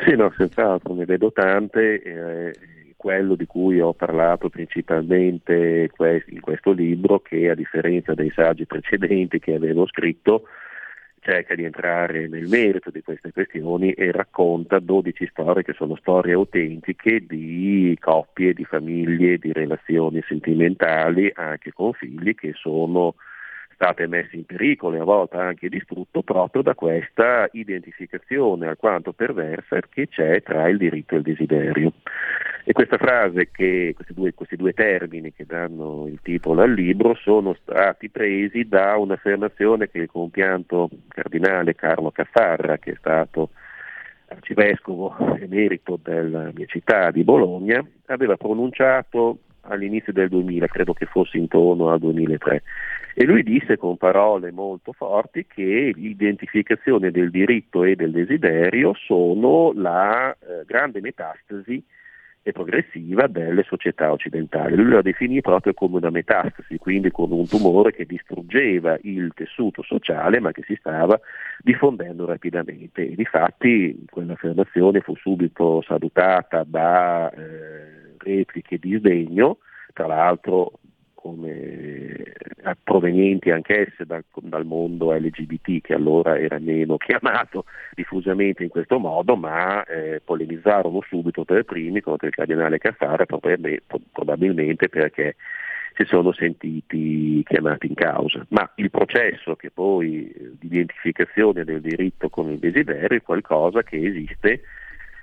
Sì, 0.05 0.15
no, 0.15 0.31
senz'altro 0.37 0.93
ne 0.93 1.05
vedo 1.05 1.31
tante. 1.31 2.01
Eh, 2.01 2.53
quello 2.99 3.35
di 3.35 3.45
cui 3.45 3.79
ho 3.79 3.93
parlato 3.93 4.49
principalmente 4.49 5.89
in 6.27 6.41
questo 6.41 6.71
libro, 6.73 7.21
che 7.21 7.49
a 7.49 7.55
differenza 7.55 8.13
dei 8.13 8.29
saggi 8.29 8.65
precedenti 8.65 9.39
che 9.39 9.53
avevo 9.53 9.87
scritto, 9.87 10.43
cerca 11.19 11.55
di 11.55 11.63
entrare 11.63 12.27
nel 12.27 12.47
merito 12.47 12.89
di 12.89 13.01
queste 13.01 13.31
questioni 13.31 13.91
e 13.93 14.11
racconta 14.11 14.79
12 14.79 15.27
storie 15.31 15.63
che 15.63 15.73
sono 15.73 15.95
storie 15.95 16.33
autentiche 16.33 17.25
di 17.25 17.97
coppie, 17.99 18.53
di 18.53 18.65
famiglie, 18.65 19.37
di 19.37 19.51
relazioni 19.51 20.23
sentimentali 20.27 21.31
anche 21.33 21.71
con 21.71 21.93
figli 21.93 22.35
che 22.35 22.53
sono 22.53 23.15
state 23.79 24.07
messe 24.07 24.35
in 24.35 24.43
pericolo 24.43 24.97
e 24.97 24.99
a 24.99 25.05
volte 25.05 25.37
anche 25.37 25.69
distrutto 25.69 26.21
proprio 26.21 26.61
da 26.61 26.75
questa 26.75 27.47
identificazione 27.53 28.67
alquanto 28.67 29.13
perversa 29.13 29.79
che 29.89 30.09
c'è 30.09 30.43
tra 30.43 30.67
il 30.67 30.77
diritto 30.77 31.15
e 31.15 31.19
il 31.19 31.23
desiderio. 31.23 31.93
E 32.65 32.73
questa 32.73 32.97
frase, 32.97 33.49
che, 33.51 33.93
questi, 33.95 34.13
due, 34.13 34.33
questi 34.33 34.57
due 34.57 34.73
termini 34.73 35.31
che 35.31 35.45
danno 35.45 36.07
il 36.07 36.19
titolo 36.21 36.61
al 36.61 36.73
libro, 36.73 37.15
sono 37.15 37.55
stati 37.61 38.09
presi 38.09 38.67
da 38.67 38.97
un'affermazione 38.97 39.89
che 39.89 39.99
il 39.99 40.11
compianto 40.11 40.89
cardinale 41.07 41.73
Carlo 41.73 42.11
Caffarra, 42.11 42.77
che 42.79 42.91
è 42.91 42.95
stato 42.97 43.51
arcivescovo 44.27 45.15
emerito 45.39 45.97
della 46.03 46.51
mia 46.53 46.65
città 46.65 47.11
di 47.11 47.23
Bologna, 47.23 47.81
aveva 48.07 48.35
pronunciato 48.35 49.37
all'inizio 49.69 50.13
del 50.13 50.29
2000, 50.29 50.67
credo 50.67 50.93
che 50.93 51.05
fosse 51.05 51.37
intorno 51.37 51.89
al 51.89 51.99
2003. 51.99 52.63
E 53.13 53.25
lui 53.25 53.43
disse 53.43 53.77
con 53.77 53.97
parole 53.97 54.51
molto 54.51 54.93
forti 54.93 55.45
che 55.45 55.91
l'identificazione 55.95 57.11
del 57.11 57.29
diritto 57.31 57.83
e 57.83 57.95
del 57.95 58.11
desiderio 58.11 58.93
sono 58.93 59.71
la 59.73 60.31
eh, 60.31 60.63
grande 60.65 61.01
metastasi 61.01 61.83
e 62.41 62.51
progressiva 62.51 63.27
delle 63.27 63.63
società 63.63 64.11
occidentali. 64.11 64.75
Lui 64.75 64.91
la 64.91 65.01
definì 65.01 65.41
proprio 65.41 65.73
come 65.73 65.97
una 65.97 66.09
metastasi, 66.09 66.77
quindi 66.77 67.11
come 67.11 67.33
un 67.35 67.47
tumore 67.47 67.91
che 67.91 68.05
distruggeva 68.05 68.97
il 69.01 69.31
tessuto 69.35 69.83
sociale 69.83 70.39
ma 70.39 70.51
che 70.51 70.63
si 70.65 70.75
stava 70.79 71.19
diffondendo 71.61 72.25
rapidamente. 72.25 73.09
E 73.09 73.15
difatti 73.15 74.05
quell'affermazione 74.09 75.01
fu 75.01 75.15
subito 75.15 75.81
salutata 75.81 76.63
da 76.65 77.29
eh, 77.31 78.15
repliche 78.17 78.77
di 78.77 78.97
sdegno, 78.97 79.57
tra 79.93 80.07
l'altro 80.07 80.79
come 81.19 82.23
provenienti 82.81 83.51
anch'esse 83.51 84.05
dal, 84.05 84.23
dal, 84.35 84.65
mondo 84.65 85.11
LGBT, 85.11 85.81
che 85.81 85.93
allora 85.93 86.39
era 86.39 86.59
meno 86.59 86.95
chiamato 86.95 87.65
diffusamente 87.93 88.63
in 88.63 88.69
questo 88.69 88.99
modo, 88.99 89.35
ma 89.35 89.83
eh, 89.83 90.21
polemizzarono 90.23 91.01
subito 91.01 91.43
per 91.43 91.65
primi 91.65 91.99
contro 91.99 92.27
il 92.27 92.33
cardinale 92.33 92.77
Caffara, 92.77 93.25
probabilmente 93.25 94.87
perché 94.87 95.35
si 95.95 96.05
sono 96.05 96.31
sentiti 96.31 97.43
chiamati 97.45 97.87
in 97.87 97.95
causa. 97.95 98.45
Ma 98.49 98.71
il 98.75 98.89
processo 98.89 99.57
che 99.57 99.71
poi 99.71 100.33
di 100.57 100.67
identificazione 100.67 101.65
del 101.65 101.81
diritto 101.81 102.29
con 102.29 102.49
il 102.49 102.59
desiderio 102.59 103.17
è 103.17 103.21
qualcosa 103.21 103.83
che 103.83 103.97
esiste 103.97 104.61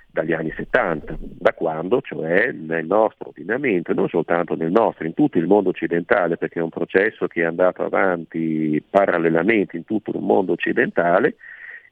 dagli 0.09 0.33
anni 0.33 0.51
70, 0.55 1.17
da 1.19 1.53
quando, 1.53 2.01
cioè 2.01 2.51
nel 2.51 2.85
nostro 2.85 3.27
ordinamento, 3.29 3.93
non 3.93 4.07
soltanto 4.09 4.55
nel 4.55 4.71
nostro, 4.71 5.05
in 5.05 5.13
tutto 5.13 5.37
il 5.37 5.47
mondo 5.47 5.69
occidentale, 5.69 6.37
perché 6.37 6.59
è 6.59 6.63
un 6.63 6.69
processo 6.69 7.27
che 7.27 7.41
è 7.41 7.45
andato 7.45 7.83
avanti 7.83 8.81
parallelamente 8.89 9.77
in 9.77 9.85
tutto 9.85 10.11
il 10.11 10.21
mondo 10.21 10.53
occidentale, 10.53 11.35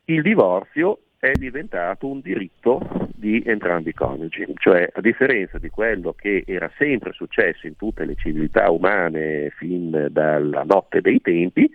il 0.06 0.22
divorzio 0.22 1.00
è 1.20 1.32
diventato 1.32 2.08
un 2.08 2.22
diritto 2.22 3.10
di 3.16 3.42
entrambi 3.46 3.90
i 3.90 3.94
coniugi, 3.94 4.46
cioè 4.58 4.88
a 4.94 5.02
differenza 5.02 5.58
di 5.58 5.70
quello 5.70 6.14
che 6.14 6.44
era 6.46 6.70
sempre 6.78 7.14
successo 7.14 7.66
in 7.66 7.76
tutte 7.76 8.06
le 8.06 8.16
civiltà 8.16 8.70
umane 8.70 9.52
fin 9.58 10.08
dalla 10.12 10.64
notte 10.64 11.02
dei 11.02 11.20
tempi, 11.22 11.70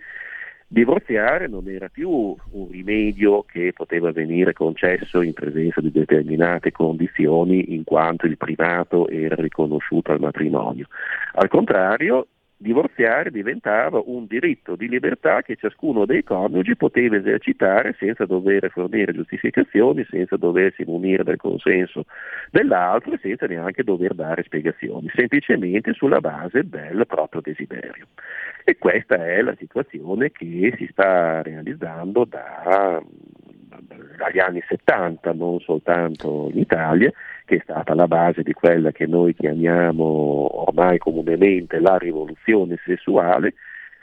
Divorziare 0.73 1.49
non 1.49 1.67
era 1.67 1.89
più 1.89 2.09
un 2.09 2.67
rimedio 2.71 3.43
che 3.43 3.73
poteva 3.73 4.13
venire 4.13 4.53
concesso 4.53 5.21
in 5.21 5.33
presenza 5.33 5.81
di 5.81 5.91
determinate 5.91 6.71
condizioni 6.71 7.73
in 7.73 7.83
quanto 7.83 8.25
il 8.25 8.37
primato 8.37 9.09
era 9.09 9.35
riconosciuto 9.35 10.13
al 10.13 10.21
matrimonio. 10.21 10.87
Al 11.33 11.49
contrario, 11.49 12.25
divorziare 12.61 13.31
diventava 13.31 14.01
un 14.05 14.27
diritto 14.27 14.75
di 14.75 14.87
libertà 14.87 15.41
che 15.41 15.55
ciascuno 15.55 16.05
dei 16.05 16.23
coniugi 16.23 16.75
poteva 16.75 17.15
esercitare 17.15 17.95
senza 17.97 18.25
dover 18.25 18.69
fornire 18.71 19.13
giustificazioni, 19.13 20.05
senza 20.09 20.37
doversi 20.37 20.83
munire 20.85 21.23
del 21.23 21.37
consenso 21.37 22.05
dell'altro 22.51 23.13
e 23.13 23.19
senza 23.21 23.47
neanche 23.47 23.83
dover 23.83 24.13
dare 24.13 24.43
spiegazioni, 24.43 25.09
semplicemente 25.13 25.93
sulla 25.93 26.19
base 26.19 26.67
del 26.67 27.03
proprio 27.07 27.41
desiderio. 27.41 28.07
E 28.63 28.77
questa 28.77 29.15
è 29.15 29.41
la 29.41 29.55
situazione 29.57 30.31
che 30.31 30.73
si 30.77 30.87
sta 30.91 31.41
realizzando 31.41 32.25
da, 32.25 33.01
dagli 34.17 34.39
anni 34.39 34.63
70, 34.67 35.33
non 35.33 35.59
soltanto 35.59 36.49
in 36.51 36.59
Italia, 36.59 37.11
che 37.51 37.57
è 37.57 37.61
stata 37.63 37.93
la 37.93 38.07
base 38.07 38.43
di 38.43 38.53
quella 38.53 38.91
che 38.93 39.05
noi 39.05 39.35
chiamiamo 39.35 40.03
ormai 40.67 40.97
comunemente 40.99 41.81
la 41.81 41.97
rivoluzione 41.97 42.79
sessuale, 42.85 43.55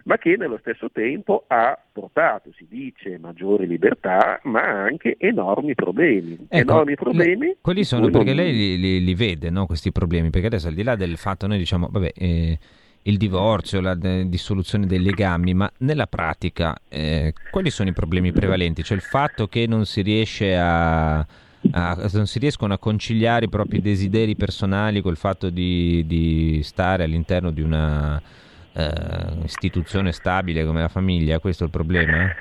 ma 0.04 0.18
che 0.18 0.36
nello 0.36 0.58
stesso 0.58 0.90
tempo 0.92 1.44
ha 1.46 1.78
portato, 1.90 2.50
si 2.54 2.66
dice, 2.68 3.16
maggiore 3.18 3.64
libertà, 3.64 4.38
ma 4.44 4.60
anche 4.60 5.16
enormi 5.18 5.74
problemi. 5.74 6.34
Ecco, 6.46 6.72
enormi 6.72 6.94
problemi. 6.94 7.46
Le, 7.46 7.56
quelli 7.62 7.84
sono 7.84 8.10
perché 8.10 8.34
non... 8.34 8.36
lei 8.36 8.52
li, 8.52 8.78
li, 8.78 9.04
li 9.04 9.14
vede, 9.14 9.48
no, 9.48 9.64
questi 9.64 9.92
problemi, 9.92 10.28
perché 10.28 10.48
adesso 10.48 10.68
al 10.68 10.74
di 10.74 10.82
là 10.82 10.94
del 10.94 11.16
fatto 11.16 11.46
noi 11.46 11.56
diciamo, 11.56 11.88
vabbè, 11.90 12.12
eh, 12.16 12.58
il 13.02 13.16
divorzio, 13.16 13.80
la 13.80 13.94
de- 13.94 14.28
dissoluzione 14.28 14.86
dei 14.86 15.00
legami, 15.02 15.54
ma 15.54 15.70
nella 15.78 16.06
pratica 16.06 16.76
eh, 16.86 17.32
quali 17.50 17.70
sono 17.70 17.88
i 17.88 17.94
problemi 17.94 18.30
prevalenti? 18.30 18.82
Cioè 18.82 18.96
il 18.96 19.02
fatto 19.02 19.46
che 19.46 19.66
non 19.66 19.86
si 19.86 20.02
riesce 20.02 20.54
a, 20.54 21.26
a 21.72 22.08
non 22.12 22.26
si 22.26 22.38
riescono 22.38 22.74
a 22.74 22.78
conciliare 22.78 23.46
i 23.46 23.48
propri 23.48 23.80
desideri 23.80 24.36
personali 24.36 25.00
col 25.00 25.16
fatto 25.16 25.50
di, 25.50 26.04
di 26.06 26.60
stare 26.62 27.04
all'interno 27.04 27.50
di 27.50 27.60
una 27.60 28.16
uh, 28.16 29.44
istituzione 29.44 30.12
stabile 30.12 30.64
come 30.64 30.80
la 30.80 30.88
famiglia, 30.88 31.40
questo 31.40 31.64
è 31.64 31.66
il 31.66 31.72
problema? 31.72 32.32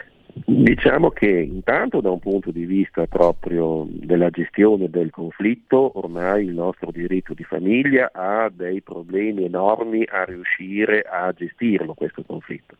Diciamo 0.46 1.10
che 1.10 1.28
intanto 1.30 2.00
da 2.00 2.12
un 2.12 2.20
punto 2.20 2.52
di 2.52 2.66
vista 2.66 3.08
proprio 3.08 3.88
della 3.90 4.30
gestione 4.30 4.88
del 4.88 5.10
conflitto, 5.10 5.98
ormai 5.98 6.46
il 6.46 6.54
nostro 6.54 6.92
diritto 6.92 7.34
di 7.34 7.44
famiglia 7.44 8.12
ha 8.14 8.52
dei 8.54 8.82
problemi 8.82 9.46
enormi 9.46 10.04
a 10.08 10.26
riuscire 10.26 11.02
a 11.02 11.32
gestirlo 11.32 11.96
questo 11.96 12.22
conflitto 12.24 12.76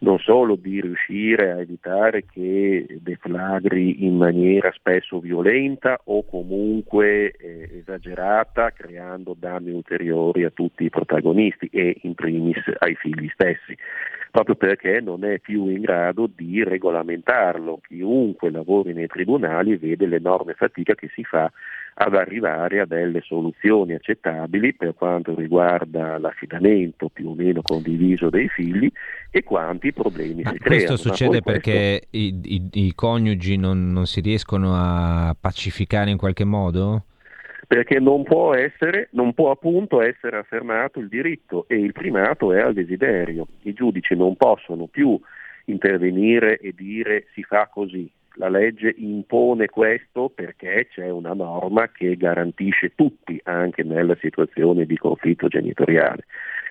non 0.00 0.18
solo 0.18 0.54
di 0.54 0.80
riuscire 0.80 1.50
a 1.50 1.60
evitare 1.60 2.24
che 2.24 2.86
deflagri 3.00 4.04
in 4.04 4.16
maniera 4.16 4.70
spesso 4.72 5.18
violenta 5.18 6.00
o 6.04 6.24
comunque 6.24 7.32
eh, 7.32 7.68
esagerata, 7.78 8.70
creando 8.70 9.34
danni 9.38 9.70
ulteriori 9.70 10.44
a 10.44 10.50
tutti 10.50 10.84
i 10.84 10.90
protagonisti 10.90 11.68
e 11.72 11.98
in 12.02 12.14
primis 12.14 12.62
ai 12.78 12.94
figli 12.94 13.28
stessi, 13.32 13.76
proprio 14.30 14.54
perché 14.54 15.00
non 15.00 15.24
è 15.24 15.40
più 15.40 15.66
in 15.66 15.80
grado 15.80 16.28
di 16.32 16.62
regolamentarlo. 16.62 17.80
Chiunque 17.86 18.50
lavori 18.50 18.92
nei 18.92 19.08
tribunali 19.08 19.76
vede 19.76 20.06
l'enorme 20.06 20.54
fatica 20.54 20.94
che 20.94 21.08
si 21.12 21.24
fa 21.24 21.50
ad 22.00 22.14
arrivare 22.14 22.78
a 22.78 22.86
delle 22.86 23.20
soluzioni 23.22 23.94
accettabili 23.94 24.74
per 24.74 24.94
quanto 24.94 25.34
riguarda 25.34 26.16
l'affidamento 26.18 27.08
più 27.08 27.30
o 27.30 27.34
meno 27.34 27.60
condiviso 27.60 28.30
dei 28.30 28.48
figli 28.48 28.88
e 29.30 29.42
quanti 29.42 29.92
problemi 29.92 30.42
Ma 30.42 30.50
si 30.50 30.58
questo 30.58 30.68
creano. 30.68 30.86
Questo 30.86 31.08
succede 31.08 31.42
perché 31.42 32.06
i, 32.10 32.40
i, 32.40 32.68
i, 32.72 32.94
coniugi 32.94 33.56
non, 33.56 33.90
non 33.90 34.06
si 34.06 34.20
riescono 34.20 34.74
a 34.74 35.34
pacificare 35.38 36.10
in 36.10 36.16
qualche 36.16 36.44
modo? 36.44 37.04
perché 37.66 38.00
non 38.00 38.22
può, 38.22 38.54
essere, 38.54 39.08
non 39.12 39.34
può 39.34 39.50
appunto 39.50 40.00
essere 40.00 40.38
affermato 40.38 41.00
il 41.00 41.08
diritto 41.08 41.66
e 41.68 41.76
il 41.76 41.92
primato 41.92 42.54
è 42.54 42.60
al 42.60 42.72
desiderio. 42.72 43.46
I 43.64 43.74
giudici 43.74 44.16
non 44.16 44.36
possono 44.36 44.86
più 44.86 45.20
intervenire 45.66 46.56
e 46.56 46.72
dire 46.74 47.26
si 47.34 47.42
fa 47.42 47.68
così, 47.70 48.10
la 48.38 48.48
legge 48.48 48.94
impone 48.96 49.66
questo 49.66 50.30
perché 50.34 50.88
c'è 50.90 51.10
una 51.10 51.34
norma 51.34 51.90
che 51.90 52.16
garantisce 52.16 52.92
tutti 52.94 53.38
anche 53.44 53.82
nella 53.82 54.16
situazione 54.20 54.86
di 54.86 54.96
conflitto 54.96 55.48
genitoriale. 55.48 56.24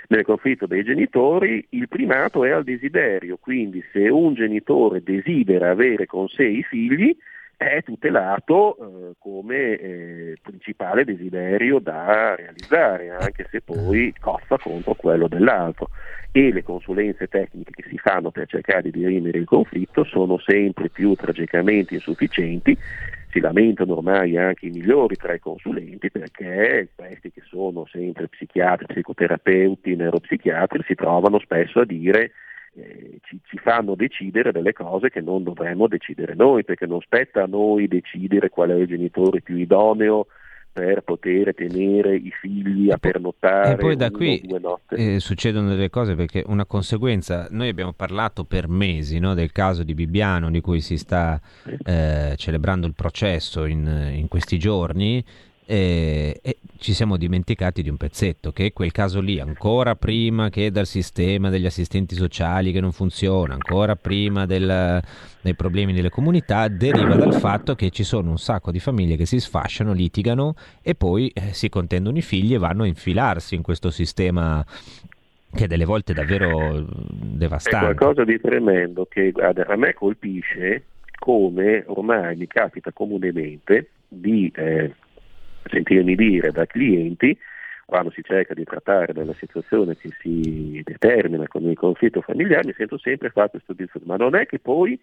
Nel 0.08 0.24
conflitto 0.24 0.66
dei 0.66 0.84
genitori 0.84 1.66
il 1.72 1.90
primato 1.90 2.46
è 2.46 2.52
al 2.52 2.64
desiderio, 2.64 3.38
quindi 3.38 3.84
se 3.92 4.08
un 4.08 4.34
genitore 4.34 5.04
desidera 5.04 5.70
avere 5.70 6.06
con 6.06 6.30
sé 6.30 6.46
i 6.46 6.64
figli, 6.64 7.16
è 7.58 7.82
tutelato 7.84 8.78
eh, 8.78 9.16
come 9.18 9.78
eh, 9.78 10.38
principale 10.44 11.04
desiderio 11.04 11.80
da 11.80 12.36
realizzare, 12.36 13.10
anche 13.10 13.48
se 13.50 13.62
poi 13.62 14.14
cozza 14.20 14.58
contro 14.60 14.94
quello 14.94 15.28
dell'altro. 15.28 15.90
E 16.32 16.54
le 16.54 16.62
consulenze 16.62 17.28
tecniche 17.28 17.72
che 17.72 17.90
si 17.90 17.98
fanno 17.98 18.30
per 18.30 18.48
cercare 18.48 18.84
di 18.84 18.92
dirimere 18.92 19.40
il 19.40 19.46
conflitto 19.46 20.04
sono 20.04 20.38
sempre 20.38 20.90
più 20.90 21.16
tragicamente 21.16 21.96
insufficienti. 21.96 22.78
Si 23.32 23.40
lamentano 23.40 23.98
ormai 23.98 24.38
anche 24.38 24.68
i 24.68 24.70
migliori 24.70 25.16
tra 25.16 25.34
i 25.34 25.40
consulenti 25.40 26.12
perché 26.12 26.90
questi 26.96 27.32
che 27.32 27.42
sono 27.50 27.88
sempre 27.88 28.28
psichiatri, 28.28 28.86
psicoterapeuti, 28.86 29.96
neuropsichiatri 29.96 30.84
si 30.86 30.94
trovano 30.94 31.40
spesso 31.40 31.80
a 31.80 31.86
dire 31.86 32.32
eh, 32.78 33.20
ci, 33.24 33.40
ci, 33.44 33.58
fanno 33.58 33.96
decidere 33.96 34.52
delle 34.52 34.74
cose 34.74 35.10
che 35.10 35.22
non 35.22 35.44
dovremmo 35.44 35.88
decidere 35.88 36.36
noi, 36.36 36.64
perché 36.64 36.86
non 36.86 37.02
spetta 37.02 37.44
a 37.44 37.48
noi 37.48 37.88
decidere 37.88 38.50
qual 38.50 38.70
è 38.70 38.76
il 38.76 38.88
genitore 38.88 39.42
più 39.42 39.58
idoneo 39.58 40.28
per 40.78 41.02
poter 41.02 41.56
tenere 41.56 42.16
i 42.16 42.30
figli 42.30 42.92
a 42.92 42.98
pernottare. 43.00 43.72
E 43.72 43.76
poi 43.78 43.96
da 43.96 44.12
qui 44.12 44.40
eh, 44.90 45.20
succedono 45.20 45.70
delle 45.70 45.90
cose 45.90 46.14
perché 46.14 46.44
una 46.46 46.66
conseguenza, 46.66 47.48
noi 47.50 47.70
abbiamo 47.70 47.94
parlato 47.94 48.44
per 48.44 48.68
mesi 48.68 49.18
no, 49.18 49.34
del 49.34 49.52
caso 49.52 49.82
di 49.82 49.96
Bibbiano 49.96 50.52
di 50.52 50.62
cui 50.62 50.80
si 50.82 50.98
sta 50.98 51.42
eh, 51.84 52.36
celebrando 52.36 52.86
il 52.86 52.94
processo 52.94 53.66
in, 53.66 54.12
in 54.14 54.28
questi 54.28 54.60
giorni 54.60 55.24
e, 55.70 56.40
e, 56.42 56.58
ci 56.78 56.94
siamo 56.94 57.18
dimenticati 57.18 57.84
di 57.84 57.90
un 57.90 57.98
pezzetto, 57.98 58.54
che 58.54 58.68
è 58.68 58.74
quel 58.74 58.94
caso 58.94 59.20
lì, 59.20 59.42
ancora 59.42 59.96
prima 59.96 60.50
che 60.50 60.72
dal 60.72 60.86
sistema 60.86 61.50
degli 61.50 61.66
assistenti 61.66 62.16
sociali 62.16 62.72
che 62.72 62.80
non 62.80 62.94
funziona, 62.94 63.54
ancora 63.56 63.98
prima 63.98 64.46
del, 64.46 65.02
dei 65.42 65.56
problemi 65.56 65.92
delle 65.92 66.10
comunità, 66.10 66.70
deriva 66.70 67.16
dal 67.16 67.34
fatto 67.34 67.76
che 67.76 67.90
ci 67.90 68.04
sono 68.06 68.30
un 68.30 68.38
sacco 68.38 68.72
di 68.72 68.80
famiglie 68.80 69.18
che 69.18 69.26
si 69.26 69.42
sfasciano, 69.42 69.92
litigano 69.92 70.56
e 70.82 70.96
poi 70.96 71.30
eh, 71.34 71.52
si 71.52 71.68
contendono 71.68 72.18
i 72.18 72.22
figli 72.22 72.54
e 72.54 72.58
vanno 72.58 72.84
a 72.84 72.88
infilarsi 72.88 73.56
in 73.56 73.62
questo 73.62 73.90
sistema 73.90 74.66
che 75.54 75.68
delle 75.68 75.86
volte 75.86 76.14
è 76.14 76.16
davvero 76.16 76.86
devastante. 76.88 77.92
È 77.92 77.96
qualcosa 77.96 78.24
di 78.24 78.40
tremendo 78.40 79.06
che 79.10 79.34
a 79.36 79.76
me 79.76 79.94
colpisce 79.94 80.84
come 81.20 81.84
ormai 81.88 82.38
mi 82.38 82.48
capita 82.48 82.94
comunemente 82.94 83.90
di... 84.08 84.50
Eh, 84.56 84.94
sentirmi 85.70 86.16
dire 86.16 86.52
da 86.52 86.66
clienti 86.66 87.38
quando 87.86 88.12
si 88.12 88.22
cerca 88.22 88.54
di 88.54 88.66
trattare 88.66 89.14
della 89.14 89.34
situazione 89.36 89.96
che 89.96 90.10
si 90.20 90.82
determina 90.84 91.48
con 91.48 91.64
il 91.64 91.78
conflitto 91.78 92.22
familiare, 92.22 92.66
mi 92.66 92.74
sento 92.76 92.98
sempre 92.98 93.30
fare 93.30 93.50
questo 93.52 93.74
discorso, 93.74 94.06
ma 94.06 94.18
non 94.18 94.36
è 94.36 94.46
che 94.46 94.60
poi 94.60 95.00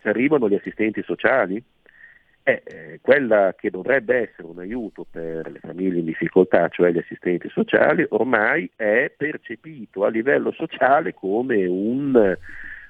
ci 0.00 0.08
arrivano 0.08 0.48
gli 0.48 0.54
assistenti 0.54 1.02
sociali? 1.02 1.62
è 2.48 2.62
eh, 2.64 2.98
quella 3.02 3.54
che 3.54 3.68
dovrebbe 3.68 4.30
essere 4.30 4.48
un 4.48 4.58
aiuto 4.58 5.04
per 5.08 5.50
le 5.50 5.58
famiglie 5.58 5.98
in 5.98 6.06
difficoltà, 6.06 6.68
cioè 6.68 6.90
gli 6.90 6.98
assistenti 6.98 7.50
sociali, 7.50 8.06
ormai 8.08 8.70
è 8.74 9.12
percepito 9.14 10.04
a 10.04 10.08
livello 10.08 10.50
sociale 10.52 11.12
come 11.12 11.66
un 11.66 12.36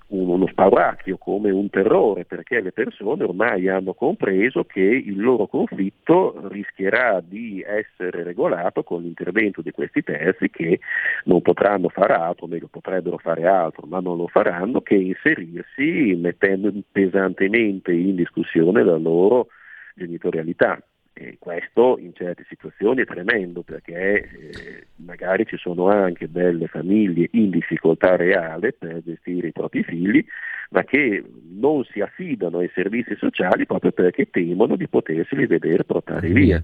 uno 0.09 0.47
spauracchio, 0.47 1.19
come 1.19 1.51
un 1.51 1.69
terrore, 1.69 2.25
perché 2.25 2.61
le 2.61 2.73
persone 2.73 3.25
ormai 3.25 3.69
hanno 3.69 3.93
compreso 3.93 4.65
che 4.65 4.81
il 4.81 5.21
loro 5.21 5.47
conflitto 5.47 6.49
rischierà 6.49 7.21
di 7.21 7.63
essere 7.67 8.23
regolato 8.23 8.83
con 8.83 9.03
l'intervento 9.03 9.61
di 9.61 9.71
questi 9.71 10.03
terzi 10.03 10.49
che 10.51 10.81
non 11.25 11.43
potranno 11.43 11.89
fare 11.89 12.15
altro, 12.15 12.47
meglio 12.47 12.69
potrebbero 12.69 13.19
fare 13.19 13.47
altro, 13.47 13.87
ma 13.87 14.01
non 14.01 14.17
lo 14.17 14.29
faranno, 14.29 14.81
che 14.81 14.95
inserirsi 14.95 16.15
mettendo 16.17 16.73
pesantemente 16.91 17.93
in 17.93 18.15
discussione 18.15 18.83
la 18.83 18.97
loro 18.97 19.49
genitorialità. 19.95 20.81
E 21.21 21.37
questo 21.41 21.99
in 21.99 22.15
certe 22.15 22.45
situazioni 22.49 23.01
è 23.01 23.05
tremendo 23.05 23.63
perché 23.63 24.23
eh, 24.23 24.87
magari 24.97 25.47
ci 25.47 25.57
sono 25.57 25.89
anche 25.89 26.31
delle 26.31 26.69
famiglie 26.69 27.29
in 27.33 27.51
difficoltà 27.51 28.15
reale 28.15 28.73
per 28.73 29.03
gestire 29.03 29.49
i 29.49 29.53
propri 29.53 29.83
figli, 29.83 30.25
ma 30.71 30.85
che 30.85 31.25
non 31.57 31.83
si 31.87 32.01
affidano 32.01 32.59
ai 32.59 32.71
servizi 32.73 33.17
sociali 33.17 33.67
proprio 33.67 33.91
perché 33.91 34.31
temono 34.31 34.77
di 34.77 34.87
poterseli 34.87 35.47
vedere 35.47 35.83
portare 35.83 36.29
via. 36.29 36.63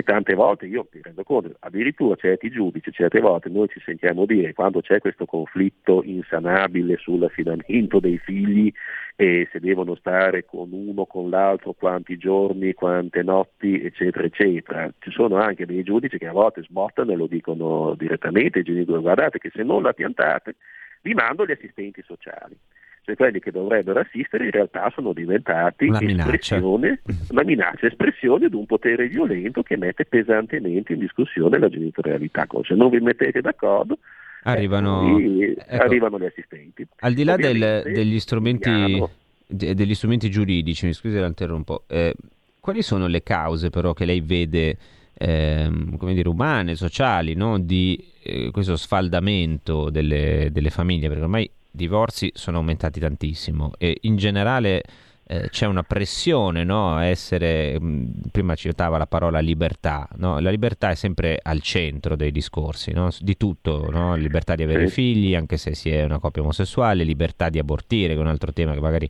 E 0.00 0.02
tante 0.02 0.32
volte 0.32 0.64
io 0.64 0.88
mi 0.94 1.02
rendo 1.02 1.22
conto, 1.24 1.54
addirittura 1.58 2.16
certi 2.16 2.48
giudici, 2.48 2.90
certe 2.90 3.20
volte 3.20 3.50
noi 3.50 3.68
ci 3.68 3.82
sentiamo 3.84 4.24
dire 4.24 4.54
quando 4.54 4.80
c'è 4.80 4.98
questo 4.98 5.26
conflitto 5.26 6.02
insanabile 6.02 6.96
sull'affidamento 6.96 8.00
dei 8.00 8.16
figli 8.16 8.72
e 9.14 9.46
se 9.52 9.60
devono 9.60 9.94
stare 9.96 10.46
con 10.46 10.72
uno, 10.72 11.04
con 11.04 11.28
l'altro, 11.28 11.74
quanti 11.74 12.16
giorni, 12.16 12.72
quante 12.72 13.22
notti, 13.22 13.78
eccetera, 13.82 14.24
eccetera. 14.24 14.90
Ci 14.98 15.10
sono 15.10 15.36
anche 15.36 15.66
dei 15.66 15.82
giudici 15.82 16.16
che 16.16 16.28
a 16.28 16.32
volte 16.32 16.62
sbottano 16.62 17.12
e 17.12 17.16
lo 17.16 17.26
dicono 17.26 17.94
direttamente 17.94 18.60
ai 18.60 18.64
genitori, 18.64 19.02
guardate 19.02 19.38
che 19.38 19.50
se 19.52 19.62
non 19.62 19.82
la 19.82 19.92
piantate 19.92 20.56
vi 21.02 21.12
mando 21.12 21.44
gli 21.44 21.50
assistenti 21.50 22.02
sociali 22.06 22.56
cioè 23.02 23.16
quelli 23.16 23.40
che 23.40 23.50
dovrebbero 23.50 24.00
assistere 24.00 24.44
in 24.44 24.50
realtà 24.50 24.90
sono 24.94 25.12
diventati 25.12 25.86
una 25.86 26.00
minaccia. 26.00 26.56
una 26.64 27.42
minaccia, 27.44 27.86
espressione 27.86 28.48
di 28.48 28.54
un 28.54 28.66
potere 28.66 29.08
violento 29.08 29.62
che 29.62 29.76
mette 29.76 30.04
pesantemente 30.04 30.92
in 30.92 30.98
discussione 30.98 31.58
la 31.58 31.68
genitorialità. 31.68 32.46
Se 32.62 32.74
non 32.74 32.90
vi 32.90 33.00
mettete 33.00 33.40
d'accordo, 33.40 33.98
arrivano, 34.42 35.18
eh, 35.18 35.56
ecco, 35.66 35.82
arrivano 35.82 36.18
gli 36.18 36.26
assistenti. 36.26 36.86
Al 37.00 37.14
di 37.14 37.24
là 37.24 37.36
del, 37.36 37.82
degli, 37.84 38.18
strumenti, 38.20 39.02
degli, 39.46 39.94
strumenti, 39.94 40.30
giuridici, 40.30 40.86
mi 40.86 40.92
scusi 40.92 41.14
se 41.14 41.20
la 41.20 41.26
interrompo, 41.26 41.84
eh, 41.88 42.14
quali 42.60 42.82
sono 42.82 43.06
le 43.06 43.22
cause 43.22 43.70
però 43.70 43.94
che 43.94 44.04
lei 44.04 44.20
vede 44.20 44.76
ehm, 45.14 45.96
come 45.96 46.14
dire, 46.14 46.28
umane, 46.28 46.74
sociali, 46.74 47.34
no? 47.34 47.58
di 47.58 48.02
eh, 48.22 48.50
questo 48.50 48.76
sfaldamento 48.76 49.90
delle, 49.90 50.50
delle 50.52 50.70
famiglie? 50.70 51.08
Perché 51.08 51.22
ormai 51.22 51.50
divorzi 51.70 52.30
sono 52.34 52.58
aumentati 52.58 53.00
tantissimo 53.00 53.72
e 53.78 53.98
in 54.02 54.16
generale 54.16 54.82
eh, 55.30 55.48
c'è 55.48 55.66
una 55.66 55.84
pressione 55.84 56.64
no, 56.64 56.96
a 56.96 57.04
essere, 57.04 57.78
mh, 57.78 57.86
mm, 57.86 58.06
prima 58.32 58.56
citava 58.56 58.98
la 58.98 59.06
parola 59.06 59.38
libertà, 59.38 60.08
no? 60.16 60.40
la 60.40 60.50
libertà 60.50 60.90
è 60.90 60.96
sempre 60.96 61.38
al 61.40 61.60
centro 61.60 62.16
dei 62.16 62.32
discorsi, 62.32 62.92
no? 62.92 63.10
di 63.20 63.36
tutto, 63.36 63.88
no? 63.90 64.16
libertà 64.16 64.56
di 64.56 64.64
avere 64.64 64.88
figli 64.88 65.36
anche 65.36 65.56
se 65.56 65.74
si 65.76 65.88
è 65.88 66.02
una 66.02 66.18
coppia 66.18 66.42
omosessuale, 66.42 67.04
libertà 67.04 67.48
di 67.48 67.60
abortire, 67.60 68.14
che 68.14 68.18
è 68.18 68.22
un 68.22 68.28
altro 68.28 68.52
tema 68.52 68.74
che 68.74 68.80
magari 68.80 69.08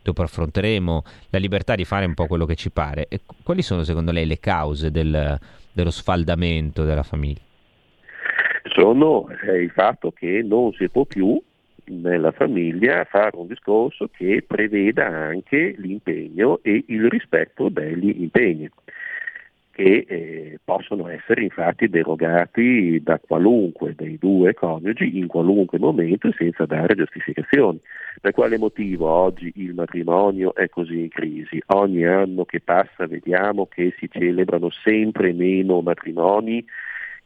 dopo 0.00 0.22
affronteremo, 0.22 1.02
la 1.28 1.38
libertà 1.38 1.74
di 1.74 1.84
fare 1.84 2.06
un 2.06 2.14
po' 2.14 2.26
quello 2.26 2.46
che 2.46 2.54
ci 2.54 2.70
pare. 2.70 3.06
E 3.10 3.20
quali 3.42 3.60
sono 3.60 3.82
secondo 3.82 4.10
lei 4.10 4.24
le 4.24 4.40
cause 4.40 4.90
del, 4.90 5.38
dello 5.70 5.90
sfaldamento 5.90 6.84
della 6.84 7.02
famiglia? 7.02 7.42
Sono 8.74 9.28
eh, 9.46 9.62
il 9.62 9.70
fatto 9.70 10.12
che 10.12 10.42
non 10.42 10.72
si 10.72 10.88
può 10.88 11.04
più 11.04 11.38
nella 11.88 12.32
famiglia 12.32 13.04
fare 13.04 13.36
un 13.36 13.46
discorso 13.46 14.08
che 14.08 14.44
preveda 14.46 15.06
anche 15.06 15.74
l'impegno 15.78 16.60
e 16.62 16.84
il 16.88 17.08
rispetto 17.08 17.68
degli 17.68 18.22
impegni 18.22 18.70
che 19.78 20.04
eh, 20.08 20.58
possono 20.64 21.06
essere 21.06 21.44
infatti 21.44 21.88
derogati 21.88 23.00
da 23.00 23.20
qualunque 23.20 23.94
dei 23.96 24.18
due 24.18 24.52
coniugi 24.52 25.18
in 25.18 25.28
qualunque 25.28 25.78
momento 25.78 26.32
senza 26.36 26.66
dare 26.66 26.96
giustificazioni. 26.96 27.78
Per 28.20 28.32
quale 28.32 28.58
motivo 28.58 29.08
oggi 29.08 29.52
il 29.54 29.74
matrimonio 29.74 30.52
è 30.56 30.68
così 30.68 31.02
in 31.02 31.08
crisi? 31.08 31.62
Ogni 31.66 32.04
anno 32.04 32.44
che 32.44 32.58
passa 32.60 33.06
vediamo 33.06 33.66
che 33.66 33.94
si 33.98 34.08
celebrano 34.10 34.68
sempre 34.70 35.32
meno 35.32 35.80
matrimoni 35.80 36.64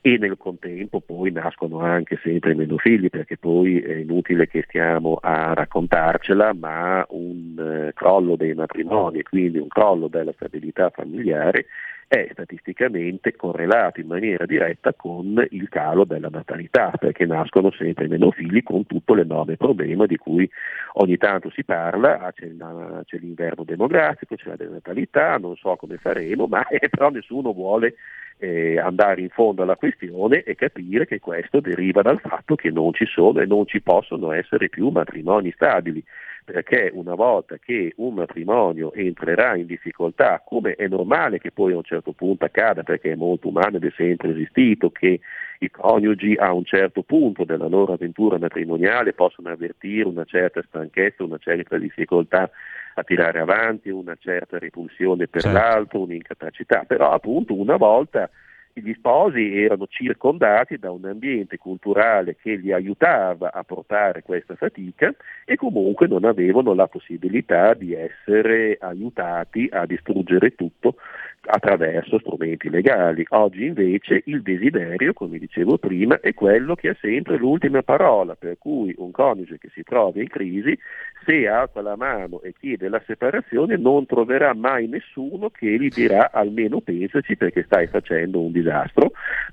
e 0.04 0.18
nel 0.18 0.36
contempo 0.36 1.00
poi 1.00 1.30
nascono 1.30 1.78
anche 1.78 2.18
sempre 2.24 2.54
meno 2.54 2.76
figli 2.76 3.08
perché 3.08 3.36
poi 3.38 3.80
è 3.80 3.94
inutile 3.94 4.48
che 4.48 4.64
stiamo 4.66 5.16
a 5.22 5.54
raccontarcela, 5.54 6.52
ma 6.54 7.06
un 7.10 7.56
eh, 7.56 7.92
crollo 7.94 8.34
dei 8.34 8.52
matrimoni, 8.52 9.22
quindi 9.22 9.58
un 9.58 9.68
crollo 9.68 10.08
della 10.08 10.32
stabilità 10.32 10.90
familiare 10.90 11.66
è 12.08 12.28
statisticamente 12.32 13.34
correlato 13.36 14.00
in 14.00 14.08
maniera 14.08 14.44
diretta 14.44 14.92
con 14.92 15.46
il 15.48 15.68
calo 15.70 16.04
della 16.04 16.28
natalità, 16.28 16.90
perché 16.98 17.24
nascono 17.24 17.70
sempre 17.70 18.06
meno 18.08 18.32
figli 18.32 18.62
con 18.62 18.84
tutto 18.84 19.14
l'enorme 19.14 19.56
problema 19.56 20.04
di 20.04 20.18
cui 20.18 20.50
ogni 20.94 21.16
tanto 21.16 21.48
si 21.48 21.64
parla, 21.64 22.18
ah, 22.18 22.32
c'è, 22.32 22.50
la, 22.58 23.00
c'è 23.06 23.16
l'inverno 23.18 23.64
demografico, 23.64 24.34
c'è 24.34 24.48
la 24.48 24.56
denatalità, 24.56 25.38
non 25.38 25.54
so 25.56 25.76
come 25.76 25.96
faremo, 25.96 26.46
ma 26.50 26.66
eh, 26.66 26.88
però 26.90 27.08
nessuno 27.08 27.52
vuole 27.52 27.94
eh, 28.42 28.76
andare 28.76 29.20
in 29.20 29.28
fondo 29.28 29.62
alla 29.62 29.76
questione 29.76 30.42
e 30.42 30.56
capire 30.56 31.06
che 31.06 31.20
questo 31.20 31.60
deriva 31.60 32.02
dal 32.02 32.18
fatto 32.18 32.56
che 32.56 32.70
non 32.70 32.92
ci 32.92 33.06
sono 33.06 33.38
e 33.38 33.46
non 33.46 33.66
ci 33.66 33.80
possono 33.80 34.32
essere 34.32 34.68
più 34.68 34.88
matrimoni 34.88 35.52
stabili 35.52 36.02
perché 36.44 36.90
una 36.92 37.14
volta 37.14 37.56
che 37.58 37.92
un 37.98 38.14
matrimonio 38.14 38.92
entrerà 38.94 39.54
in 39.54 39.66
difficoltà, 39.66 40.42
come 40.44 40.74
è 40.74 40.88
normale 40.88 41.38
che 41.38 41.52
poi 41.52 41.72
a 41.72 41.76
un 41.76 41.84
certo 41.84 42.12
punto 42.12 42.44
accada, 42.44 42.82
perché 42.82 43.12
è 43.12 43.14
molto 43.14 43.46
umano 43.46 43.76
ed 43.76 43.84
è 43.84 43.92
sempre 43.96 44.30
esistito, 44.30 44.90
che 44.90 45.20
i 45.60 45.70
coniugi 45.70 46.34
a 46.34 46.52
un 46.52 46.64
certo 46.64 47.02
punto 47.04 47.44
della 47.44 47.68
loro 47.68 47.92
avventura 47.92 48.38
matrimoniale 48.38 49.12
possono 49.12 49.50
avvertire 49.50 50.08
una 50.08 50.24
certa 50.24 50.60
stanchezza, 50.66 51.22
una 51.22 51.38
certa 51.38 51.78
difficoltà 51.78 52.50
a 52.94 53.02
tirare 53.02 53.40
avanti, 53.40 53.88
una 53.90 54.16
certa 54.18 54.58
repulsione 54.58 55.28
per 55.28 55.42
certo. 55.42 55.58
l'altro, 55.58 56.00
un'incapacità, 56.00 56.84
però 56.86 57.10
appunto 57.10 57.54
una 57.54 57.76
volta 57.76 58.28
gli 58.74 58.92
sposi 58.94 59.58
erano 59.58 59.86
circondati 59.86 60.78
da 60.78 60.90
un 60.90 61.04
ambiente 61.04 61.58
culturale 61.58 62.36
che 62.40 62.54
li 62.54 62.72
aiutava 62.72 63.52
a 63.52 63.62
portare 63.64 64.22
questa 64.22 64.54
fatica 64.54 65.14
e 65.44 65.56
comunque 65.56 66.06
non 66.06 66.24
avevano 66.24 66.72
la 66.72 66.86
possibilità 66.86 67.74
di 67.74 67.94
essere 67.94 68.78
aiutati 68.80 69.68
a 69.70 69.84
distruggere 69.86 70.54
tutto 70.54 70.96
attraverso 71.44 72.18
strumenti 72.18 72.70
legali. 72.70 73.24
Oggi 73.30 73.66
invece 73.66 74.22
il 74.26 74.42
desiderio, 74.42 75.12
come 75.12 75.38
dicevo 75.38 75.76
prima, 75.78 76.20
è 76.20 76.34
quello 76.34 76.74
che 76.74 76.90
ha 76.90 76.96
sempre 77.00 77.36
l'ultima 77.36 77.82
parola, 77.82 78.34
per 78.36 78.58
cui 78.58 78.94
un 78.98 79.10
coniuge 79.10 79.58
che 79.58 79.68
si 79.72 79.82
trova 79.82 80.20
in 80.20 80.28
crisi, 80.28 80.78
se 81.24 81.48
alza 81.48 81.80
la 81.80 81.96
mano 81.96 82.40
e 82.42 82.54
chiede 82.58 82.88
la 82.88 83.02
separazione, 83.06 83.76
non 83.76 84.06
troverà 84.06 84.54
mai 84.54 84.86
nessuno 84.86 85.50
che 85.50 85.66
gli 85.78 85.88
dirà 85.88 86.30
almeno 86.32 86.80
pensaci 86.80 87.36
perché 87.36 87.64
stai 87.64 87.86
facendo 87.86 88.40
un 88.40 88.52
disastro, 88.52 88.61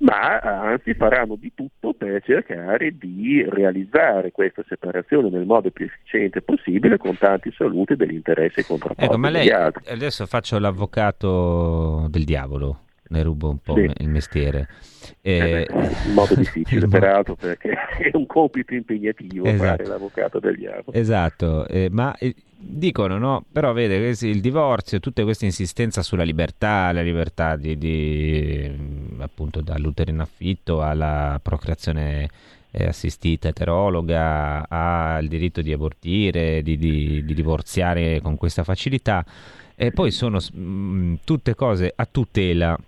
ma 0.00 0.38
anzi 0.38 0.94
faranno 0.94 1.36
di 1.36 1.52
tutto 1.54 1.92
per 1.92 2.22
cercare 2.24 2.96
di 2.96 3.44
realizzare 3.48 4.32
questa 4.32 4.62
separazione 4.68 5.28
nel 5.30 5.44
modo 5.44 5.70
più 5.70 5.86
efficiente 5.86 6.40
possibile 6.42 6.96
con 6.96 7.16
tanti 7.16 7.52
saluti 7.52 7.96
dell'interesse 7.96 8.64
contrapposti 8.64 9.04
ecco, 9.04 9.18
ma 9.18 9.28
lei, 9.28 9.50
Adesso 9.50 10.26
faccio 10.26 10.58
l'avvocato 10.58 12.06
del 12.08 12.24
diavolo, 12.24 12.84
ne 13.08 13.22
rubo 13.22 13.50
un 13.50 13.58
po' 13.58 13.74
sì. 13.74 13.90
il 13.98 14.08
mestiere. 14.08 14.68
Eh, 15.20 15.66
eh, 15.68 15.68
in 16.06 16.12
modo 16.12 16.34
difficile, 16.36 16.86
peraltro, 16.86 17.34
perché 17.34 17.70
è 17.70 18.10
un 18.12 18.26
compito 18.26 18.74
impegnativo 18.74 19.46
esatto. 19.46 19.64
fare 19.64 19.86
l'avvocato 19.86 20.38
del 20.38 20.56
diavolo. 20.56 20.96
Esatto, 20.96 21.66
eh, 21.66 21.88
ma 21.90 22.14
dicono, 22.60 23.18
no? 23.18 23.44
Però 23.50 23.72
vede, 23.72 24.14
il 24.20 24.40
divorzio, 24.40 25.00
tutte 25.00 25.24
queste 25.24 25.46
insistenza 25.46 26.02
sulla 26.02 26.22
libertà, 26.22 26.92
la 26.92 27.02
libertà 27.02 27.56
di, 27.56 27.78
di 27.78 28.70
appunto 29.18 29.60
dall'utero 29.60 30.10
in 30.10 30.20
affitto 30.20 30.82
alla 30.82 31.40
procreazione 31.42 32.28
eh, 32.70 32.86
assistita 32.86 33.48
eterologa, 33.48 34.68
al 34.68 35.26
diritto 35.26 35.62
di 35.62 35.72
abortire, 35.72 36.62
di, 36.62 36.76
di, 36.76 37.24
di 37.24 37.34
divorziare 37.34 38.20
con 38.20 38.36
questa 38.36 38.64
facilità 38.64 39.24
e 39.74 39.92
poi 39.92 40.10
sono 40.10 40.38
mh, 40.38 40.60
mm, 40.60 41.14
tutte 41.24 41.54
cose 41.54 41.90
a 41.94 42.06
tutela 42.10 42.78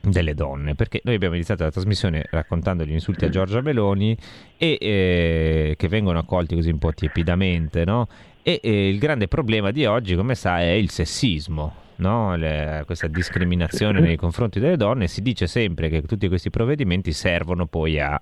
delle 0.00 0.34
donne, 0.34 0.74
perché 0.74 1.00
noi 1.04 1.16
abbiamo 1.16 1.34
iniziato 1.34 1.64
la 1.64 1.70
trasmissione 1.70 2.24
raccontando 2.30 2.84
gli 2.84 2.92
insulti 2.92 3.24
a 3.24 3.28
Giorgia 3.28 3.60
Meloni 3.60 4.16
e 4.56 4.78
eh, 4.80 5.74
che 5.76 5.88
vengono 5.88 6.20
accolti 6.20 6.54
così 6.54 6.70
un 6.70 6.78
po' 6.78 6.92
tiepidamente, 6.92 7.84
no? 7.84 8.06
E, 8.42 8.60
e 8.62 8.88
il 8.88 8.98
grande 8.98 9.28
problema 9.28 9.70
di 9.70 9.84
oggi, 9.84 10.14
come 10.14 10.34
sa, 10.34 10.60
è 10.60 10.70
il 10.70 10.90
sessismo. 10.90 11.86
no? 11.96 12.36
Le, 12.36 12.82
questa 12.86 13.06
discriminazione 13.06 14.00
nei 14.00 14.16
confronti 14.16 14.60
delle 14.60 14.76
donne, 14.76 15.06
si 15.08 15.22
dice 15.22 15.46
sempre 15.46 15.88
che 15.88 16.02
tutti 16.02 16.28
questi 16.28 16.50
provvedimenti 16.50 17.12
servono 17.12 17.66
poi 17.66 18.00
a 18.00 18.20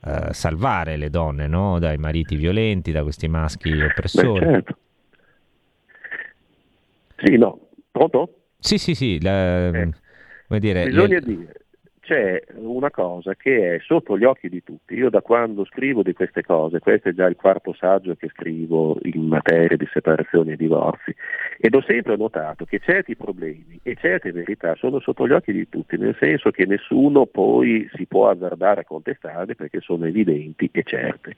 uh, 0.00 0.32
salvare 0.32 0.96
le 0.96 1.10
donne 1.10 1.46
no? 1.46 1.78
dai 1.78 1.96
mariti 1.96 2.36
violenti, 2.36 2.92
da 2.92 3.02
questi 3.02 3.28
maschi 3.28 3.72
oppressori. 3.80 4.44
Beh, 4.44 4.52
certo. 4.52 4.78
Sì, 7.22 7.36
no. 7.36 7.68
Pronto? 7.90 8.34
Sì, 8.58 8.78
sì, 8.78 8.94
sì. 8.94 9.20
La, 9.20 9.68
eh. 9.68 9.90
dire, 10.58 10.86
Bisogna 10.86 11.18
le... 11.18 11.20
dire, 11.20 11.59
c'è 12.10 12.42
una 12.56 12.90
cosa 12.90 13.36
che 13.36 13.76
è 13.76 13.78
sotto 13.78 14.18
gli 14.18 14.24
occhi 14.24 14.48
di 14.48 14.64
tutti. 14.64 14.94
Io 14.94 15.10
da 15.10 15.22
quando 15.22 15.64
scrivo 15.64 16.02
di 16.02 16.12
queste 16.12 16.42
cose, 16.42 16.80
questo 16.80 17.10
è 17.10 17.12
già 17.12 17.26
il 17.26 17.36
quarto 17.36 17.72
saggio 17.72 18.16
che 18.16 18.28
scrivo 18.30 18.98
in 19.02 19.28
materia 19.28 19.76
di 19.76 19.86
separazione 19.92 20.54
e 20.54 20.56
divorzi, 20.56 21.14
ed 21.56 21.72
ho 21.72 21.82
sempre 21.82 22.16
notato 22.16 22.64
che 22.64 22.80
certi 22.80 23.14
problemi 23.14 23.78
e 23.84 23.94
certe 23.94 24.32
verità 24.32 24.74
sono 24.74 24.98
sotto 24.98 25.28
gli 25.28 25.30
occhi 25.30 25.52
di 25.52 25.68
tutti, 25.68 25.96
nel 25.98 26.16
senso 26.18 26.50
che 26.50 26.66
nessuno 26.66 27.26
poi 27.26 27.88
si 27.94 28.06
può 28.06 28.28
azzardare 28.28 28.80
a 28.80 28.84
contestarle 28.84 29.54
perché 29.54 29.80
sono 29.80 30.04
evidenti 30.04 30.68
e 30.72 30.82
certe. 30.82 31.36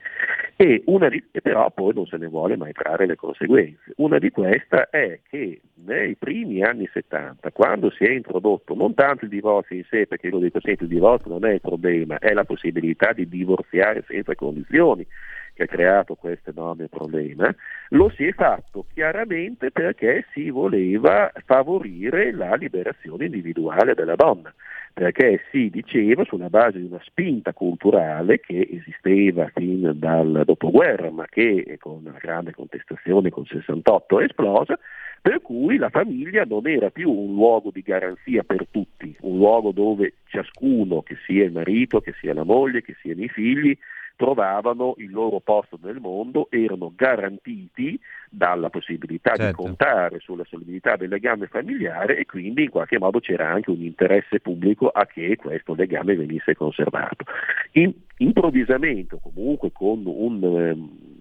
E 0.56 0.84
una 0.86 1.10
di, 1.10 1.22
però 1.42 1.70
poi 1.70 1.92
non 1.92 2.06
se 2.06 2.16
ne 2.16 2.28
vuole 2.28 2.56
mai 2.56 2.72
trarre 2.72 3.04
le 3.04 3.16
conseguenze. 3.16 3.92
Una 3.96 4.18
di 4.18 4.30
queste 4.30 4.88
è 4.88 5.20
che 5.28 5.60
nei 5.84 6.14
primi 6.16 6.62
anni 6.62 6.88
70, 6.90 7.50
quando 7.50 7.90
si 7.90 8.04
è 8.04 8.10
introdotto 8.10 8.74
non 8.74 8.94
tanto 8.94 9.24
il 9.24 9.30
divorzio 9.30 9.76
in 9.76 9.84
sé, 9.90 10.06
perché 10.06 10.30
lo 10.30 10.38
dico 10.38 10.60
sempre, 10.62 10.86
il 10.86 10.92
divorzio 10.92 11.30
non 11.30 11.44
è 11.44 11.52
il 11.52 11.60
problema, 11.60 12.18
è 12.18 12.32
la 12.32 12.44
possibilità 12.44 13.12
di 13.12 13.28
divorziare 13.28 14.04
senza 14.06 14.34
condizioni 14.34 15.06
che 15.54 15.64
ha 15.64 15.66
creato 15.66 16.14
questo 16.14 16.50
enorme 16.50 16.88
problema, 16.88 17.54
lo 17.90 18.10
si 18.10 18.26
è 18.26 18.32
fatto 18.32 18.86
chiaramente 18.92 19.70
perché 19.70 20.26
si 20.32 20.50
voleva 20.50 21.30
favorire 21.44 22.32
la 22.32 22.54
liberazione 22.54 23.26
individuale 23.26 23.94
della 23.94 24.16
donna, 24.16 24.52
perché 24.92 25.42
si 25.50 25.70
diceva 25.70 26.24
sulla 26.24 26.48
base 26.48 26.78
di 26.78 26.86
una 26.86 27.00
spinta 27.02 27.52
culturale 27.52 28.40
che 28.40 28.68
esisteva 28.70 29.50
fin 29.54 29.92
dal 29.94 30.42
dopoguerra, 30.44 31.10
ma 31.10 31.26
che 31.26 31.76
con 31.80 32.02
la 32.04 32.18
grande 32.18 32.52
contestazione 32.52 33.30
col 33.30 33.46
68 33.46 34.20
è 34.20 34.24
esplosa, 34.24 34.78
per 35.22 35.40
cui 35.40 35.76
la 35.76 35.88
famiglia 35.88 36.44
non 36.44 36.66
era 36.66 36.90
più 36.90 37.08
un 37.08 37.34
luogo 37.34 37.70
di 37.70 37.80
garanzia 37.82 38.42
per 38.42 38.66
tutti, 38.68 39.16
un 39.20 39.38
luogo 39.38 39.70
dove 39.70 40.14
ciascuno, 40.26 41.02
che 41.02 41.16
sia 41.24 41.44
il 41.44 41.52
marito, 41.52 42.00
che 42.00 42.12
sia 42.18 42.34
la 42.34 42.42
moglie, 42.42 42.82
che 42.82 42.96
siano 43.00 43.22
i 43.22 43.28
figli, 43.28 43.78
trovavano 44.16 44.94
il 44.98 45.10
loro 45.10 45.40
posto 45.40 45.78
nel 45.82 45.98
mondo, 46.00 46.48
erano 46.50 46.92
garantiti 46.94 47.98
dalla 48.28 48.70
possibilità 48.70 49.34
certo. 49.34 49.44
di 49.46 49.52
contare 49.52 50.18
sulla 50.20 50.44
solidità 50.44 50.96
del 50.96 51.08
legame 51.08 51.46
familiare 51.46 52.16
e 52.16 52.24
quindi 52.24 52.64
in 52.64 52.70
qualche 52.70 52.98
modo 52.98 53.20
c'era 53.20 53.50
anche 53.50 53.70
un 53.70 53.82
interesse 53.82 54.40
pubblico 54.40 54.88
a 54.88 55.06
che 55.06 55.36
questo 55.36 55.74
legame 55.74 56.16
venisse 56.16 56.54
conservato. 56.54 57.24
In, 57.72 57.92
improvvisamente, 58.18 59.18
comunque 59.20 59.70
con 59.72 60.02
un 60.04 60.42
ehm, 60.42 61.11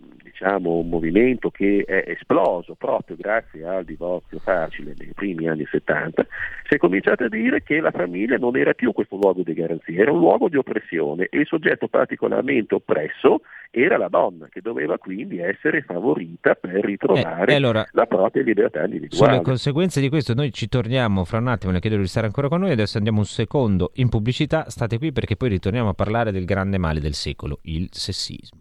diciamo, 0.41 0.77
un 0.77 0.89
movimento 0.89 1.51
che 1.51 1.83
è 1.85 2.03
esploso 2.07 2.73
proprio 2.73 3.15
grazie 3.15 3.63
al 3.63 3.85
divorzio 3.85 4.39
facile 4.39 4.95
nei 4.97 5.13
primi 5.13 5.47
anni 5.47 5.65
70, 5.69 6.25
si 6.67 6.75
è 6.75 6.77
cominciato 6.77 7.25
a 7.25 7.29
dire 7.29 7.61
che 7.61 7.79
la 7.79 7.91
famiglia 7.91 8.37
non 8.37 8.57
era 8.57 8.73
più 8.73 8.91
questo 8.91 9.17
luogo 9.17 9.43
di 9.43 9.53
garanzia, 9.53 10.01
era 10.01 10.11
un 10.11 10.19
luogo 10.19 10.49
di 10.49 10.57
oppressione 10.57 11.27
e 11.29 11.39
il 11.39 11.45
soggetto 11.45 11.87
particolarmente 11.87 12.73
oppresso 12.73 13.41
era 13.69 13.97
la 13.97 14.09
donna, 14.09 14.47
che 14.49 14.61
doveva 14.61 14.97
quindi 14.97 15.39
essere 15.39 15.83
favorita 15.83 16.55
per 16.55 16.83
ritrovare 16.83 17.53
eh, 17.53 17.55
allora, 17.55 17.85
la 17.91 18.05
propria 18.05 18.43
libertà 18.43 18.83
individuale. 18.83 19.33
Sulle 19.33 19.43
conseguenze 19.43 20.01
di 20.01 20.09
questo 20.09 20.33
noi 20.33 20.51
ci 20.51 20.67
torniamo 20.67 21.23
fra 21.23 21.37
un 21.37 21.47
attimo, 21.47 21.71
le 21.71 21.79
chiedo 21.79 21.97
di 21.97 22.07
stare 22.07 22.25
ancora 22.25 22.49
con 22.49 22.61
noi, 22.61 22.71
adesso 22.71 22.97
andiamo 22.97 23.19
un 23.19 23.25
secondo 23.25 23.91
in 23.95 24.09
pubblicità, 24.09 24.69
state 24.69 24.97
qui 24.97 25.11
perché 25.11 25.37
poi 25.37 25.49
ritorniamo 25.49 25.89
a 25.89 25.93
parlare 25.93 26.31
del 26.31 26.45
grande 26.45 26.77
male 26.79 26.99
del 26.99 27.13
secolo, 27.13 27.59
il 27.63 27.87
sessismo. 27.91 28.60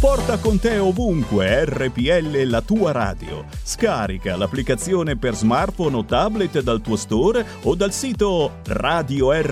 Porta 0.00 0.38
con 0.38 0.60
te 0.60 0.78
ovunque 0.78 1.64
RPL 1.64 2.44
la 2.44 2.62
tua 2.62 2.92
radio. 2.92 3.44
Scarica 3.50 4.36
l'applicazione 4.36 5.16
per 5.16 5.34
smartphone 5.34 5.96
o 5.96 6.04
tablet 6.04 6.60
dal 6.60 6.80
tuo 6.80 6.94
store 6.94 7.44
o 7.64 7.74
dal 7.74 7.92
sito 7.92 8.60
radiorpl.it. 8.64 9.42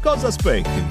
Cosa 0.00 0.28
aspetti? 0.28 0.86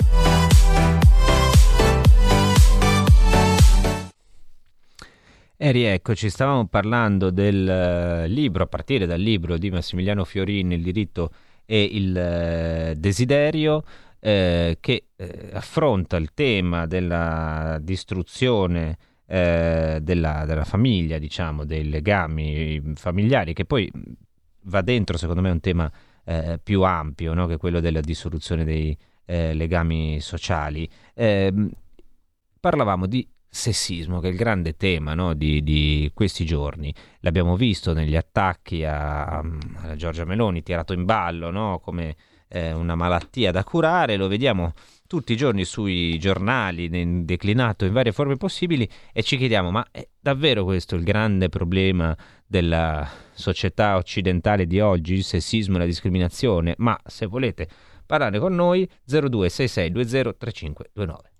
E 5.58 5.72
rieccoci, 5.72 6.30
stavamo 6.30 6.68
parlando 6.68 7.32
del 7.32 8.26
uh, 8.28 8.28
libro, 8.32 8.62
a 8.62 8.68
partire 8.68 9.08
dal 9.08 9.20
libro 9.20 9.58
di 9.58 9.72
Massimiliano 9.72 10.26
Fiorini, 10.26 10.76
Il 10.76 10.84
diritto 10.84 11.32
e 11.66 11.82
il 11.82 12.92
uh, 12.94 13.00
desiderio, 13.00 13.84
eh, 14.26 14.78
che 14.80 15.08
eh, 15.18 15.50
affronta 15.52 16.16
il 16.16 16.34
tema 16.34 16.86
della 16.86 17.78
distruzione 17.82 18.98
eh, 19.26 20.00
della, 20.02 20.46
della, 20.46 20.64
famiglia, 20.64 21.18
diciamo, 21.18 21.66
dei 21.66 21.90
legami 21.90 22.82
familiari, 22.96 23.52
che 23.52 23.66
poi 23.66 23.92
va 24.64 24.82
dentro, 24.82 25.18
secondo 25.18 25.42
me, 25.42 25.50
un 25.50 25.60
tema 25.60 25.92
eh, 26.24 26.58
più 26.64 26.84
ampio, 26.84 27.34
no? 27.34 27.48
che 27.48 27.58
quello 27.58 27.82
della 27.82 28.00
dissoluzione 28.00 28.64
dei 28.64 28.98
eh, 29.26 29.54
legami 29.54 30.22
sociali. 30.22 30.90
Ehm, 31.16 31.70
parlavamo 32.62 33.08
di 33.08 33.28
sessismo, 33.50 34.22
che 34.22 34.30
è 34.30 34.32
il 34.32 34.38
grande 34.38 34.78
tema 34.78 35.14
no, 35.16 35.34
di, 35.34 35.62
di, 35.64 36.10
questi 36.14 36.46
giorni. 36.46 36.96
L'abbiamo 37.20 37.58
visto 37.58 37.92
negli 37.92 38.16
attacchi 38.16 38.86
a, 38.86 39.40
a 39.40 39.96
Giorgia 39.98 40.24
Meloni, 40.24 40.64
tirato 40.64 40.94
in 40.94 41.04
ballo 41.04 41.52
no, 41.52 41.80
come 41.80 42.16
eh, 42.54 42.72
una 42.72 42.94
malattia 42.94 43.52
da 43.52 43.64
curare, 43.64 44.16
lo 44.16 44.28
vediamo 44.28 44.74
tutti 45.08 45.34
i 45.34 45.36
giorni 45.36 45.66
sui 45.66 46.20
giornali, 46.20 47.26
declinato 47.26 47.86
in 47.86 47.94
varie 47.94 48.12
forme 48.12 48.38
possibili 48.38 48.88
e 49.12 49.24
ci 49.24 49.38
chiediamo, 49.38 49.72
ma 49.72 49.84
è 49.92 50.08
davvero 50.20 50.64
questo 50.64 50.96
il 50.96 51.04
grande 51.04 51.50
problema 51.50 52.16
della 52.46 53.10
società 53.34 53.98
occidentale 53.98 54.68
di 54.68 54.80
oggi, 54.80 55.16
il 55.16 55.24
sessismo 55.24 55.76
e 55.76 55.80
la 55.80 55.86
discriminazione? 55.86 56.76
Ma 56.78 56.98
se 57.06 57.26
volete 57.26 57.68
parlare 58.06 58.38
con 58.40 58.54
noi 58.54 58.88
0266203529. 59.08 61.33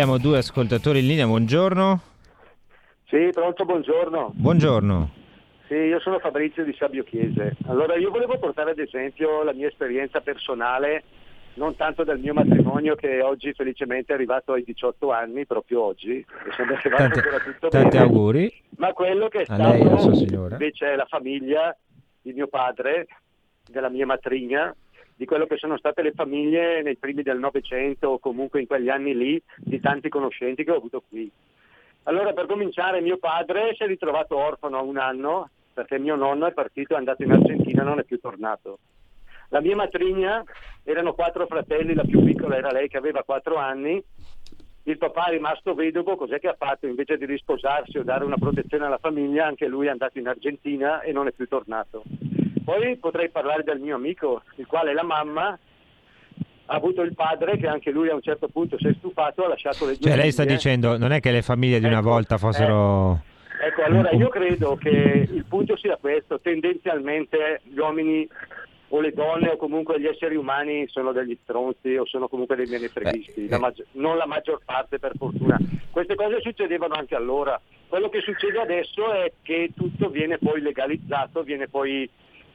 Abbiamo 0.00 0.18
due 0.18 0.38
ascoltatori 0.38 1.00
in 1.00 1.08
linea, 1.08 1.26
buongiorno. 1.26 2.00
Sì, 3.08 3.30
pronto, 3.32 3.64
buongiorno. 3.64 4.30
Buongiorno. 4.32 5.10
Sì, 5.66 5.74
io 5.74 5.98
sono 5.98 6.20
Fabrizio 6.20 6.62
di 6.62 6.72
Sabio 6.78 7.02
Chiese. 7.02 7.56
Allora, 7.66 7.96
io 7.96 8.12
volevo 8.12 8.38
portare 8.38 8.70
ad 8.70 8.78
esempio 8.78 9.42
la 9.42 9.52
mia 9.52 9.66
esperienza 9.66 10.20
personale, 10.20 11.02
non 11.54 11.74
tanto 11.74 12.04
del 12.04 12.20
mio 12.20 12.32
matrimonio 12.32 12.94
che 12.94 13.22
oggi 13.22 13.52
felicemente 13.54 14.12
è 14.12 14.14
arrivato 14.14 14.52
ai 14.52 14.62
18 14.62 15.10
anni, 15.10 15.46
proprio 15.46 15.82
oggi, 15.82 16.18
e 16.18 16.26
sembra 16.56 16.76
che 16.76 16.90
vada 16.90 17.02
ancora 17.06 17.40
tutto 17.40 17.66
tanti 17.66 17.96
bene. 17.96 18.04
auguri. 18.04 18.54
Ma 18.76 18.92
quello 18.92 19.26
che 19.26 19.40
è 19.40 19.44
stato 19.46 19.62
lei 19.62 20.48
invece 20.52 20.94
la 20.94 21.06
famiglia 21.06 21.76
di 22.22 22.32
mio 22.32 22.46
padre, 22.46 23.08
della 23.68 23.88
mia 23.88 24.06
matrigna, 24.06 24.72
di 25.18 25.24
quello 25.24 25.46
che 25.46 25.56
sono 25.56 25.76
state 25.76 26.00
le 26.02 26.12
famiglie 26.12 26.80
nei 26.80 26.96
primi 26.96 27.22
del 27.22 27.40
Novecento 27.40 28.06
o 28.06 28.18
comunque 28.20 28.60
in 28.60 28.68
quegli 28.68 28.88
anni 28.88 29.16
lì, 29.16 29.42
di 29.56 29.80
tanti 29.80 30.08
conoscenti 30.08 30.62
che 30.62 30.70
ho 30.70 30.76
avuto 30.76 31.02
qui. 31.08 31.28
Allora 32.04 32.32
per 32.32 32.46
cominciare 32.46 33.00
mio 33.00 33.18
padre 33.18 33.74
si 33.74 33.82
è 33.82 33.88
ritrovato 33.88 34.36
orfano 34.36 34.78
a 34.78 34.82
un 34.82 34.96
anno 34.96 35.50
perché 35.74 35.98
mio 35.98 36.14
nonno 36.14 36.46
è 36.46 36.52
partito, 36.52 36.94
è 36.94 36.98
andato 36.98 37.24
in 37.24 37.32
Argentina 37.32 37.82
e 37.82 37.84
non 37.84 37.98
è 37.98 38.04
più 38.04 38.20
tornato. 38.20 38.78
La 39.48 39.60
mia 39.60 39.74
matrigna 39.74 40.44
erano 40.84 41.14
quattro 41.14 41.48
fratelli, 41.48 41.94
la 41.94 42.04
più 42.04 42.22
piccola 42.22 42.56
era 42.56 42.70
lei 42.70 42.86
che 42.86 42.96
aveva 42.96 43.24
quattro 43.24 43.56
anni. 43.56 44.00
Il 44.84 44.98
papà 44.98 45.26
è 45.26 45.30
rimasto 45.32 45.74
vedovo, 45.74 46.14
cos'è 46.14 46.38
che 46.38 46.46
ha 46.46 46.56
fatto? 46.56 46.86
Invece 46.86 47.18
di 47.18 47.26
risposarsi 47.26 47.98
o 47.98 48.04
dare 48.04 48.24
una 48.24 48.38
protezione 48.38 48.86
alla 48.86 48.98
famiglia, 48.98 49.46
anche 49.46 49.66
lui 49.66 49.88
è 49.88 49.90
andato 49.90 50.18
in 50.18 50.28
Argentina 50.28 51.00
e 51.00 51.10
non 51.10 51.26
è 51.26 51.32
più 51.32 51.48
tornato. 51.48 52.04
Poi 52.68 52.98
potrei 52.98 53.30
parlare 53.30 53.62
del 53.62 53.80
mio 53.80 53.94
amico, 53.94 54.42
il 54.56 54.66
quale 54.66 54.92
la 54.92 55.02
mamma 55.02 55.58
ha 56.66 56.74
avuto 56.74 57.00
il 57.00 57.14
padre 57.14 57.56
che 57.56 57.66
anche 57.66 57.90
lui 57.90 58.10
a 58.10 58.14
un 58.14 58.20
certo 58.20 58.48
punto 58.48 58.76
si 58.78 58.88
è 58.88 58.92
stufato, 58.98 59.46
ha 59.46 59.48
lasciato 59.48 59.86
le 59.86 59.96
due 59.96 60.10
Cioè 60.10 60.16
lei 60.20 60.30
sta 60.30 60.44
dicendo, 60.44 60.98
non 60.98 61.12
è 61.12 61.20
che 61.20 61.30
le 61.30 61.40
famiglie 61.40 61.78
di 61.78 61.86
una 61.86 62.00
Ecco, 62.00 62.10
volta 62.10 62.36
fossero... 62.36 63.22
Ecco, 63.64 63.82
allora 63.84 64.10
io 64.10 64.28
credo 64.28 64.76
che 64.76 64.90
il 64.90 65.44
punto 65.48 65.78
sia 65.78 65.96
questo, 65.96 66.40
tendenzialmente 66.40 67.62
gli 67.62 67.78
uomini 67.78 68.28
o 68.88 69.00
le 69.00 69.12
donne 69.14 69.48
o 69.48 69.56
comunque 69.56 69.98
gli 69.98 70.06
esseri 70.06 70.36
umani 70.36 70.86
sono 70.88 71.12
degli 71.12 71.38
stronzi 71.42 71.96
o 71.96 72.04
sono 72.04 72.28
comunque 72.28 72.54
dei 72.54 72.68
la 72.68 72.76
eh. 72.76 73.58
maggi- 73.58 73.84
non 73.92 74.18
la 74.18 74.26
maggior 74.26 74.60
parte 74.62 74.98
per 74.98 75.12
fortuna. 75.16 75.58
Queste 75.90 76.14
cose 76.14 76.42
succedevano 76.42 76.94
anche 76.94 77.14
allora. 77.14 77.58
Quello 77.88 78.10
che 78.10 78.20
succede 78.20 78.60
adesso 78.60 79.10
è 79.10 79.32
che 79.40 79.70
tutto 79.74 80.10
viene 80.10 80.36
poi 80.36 80.60
legalizzato, 80.60 81.42
viene 81.42 81.66
poi, 81.66 82.08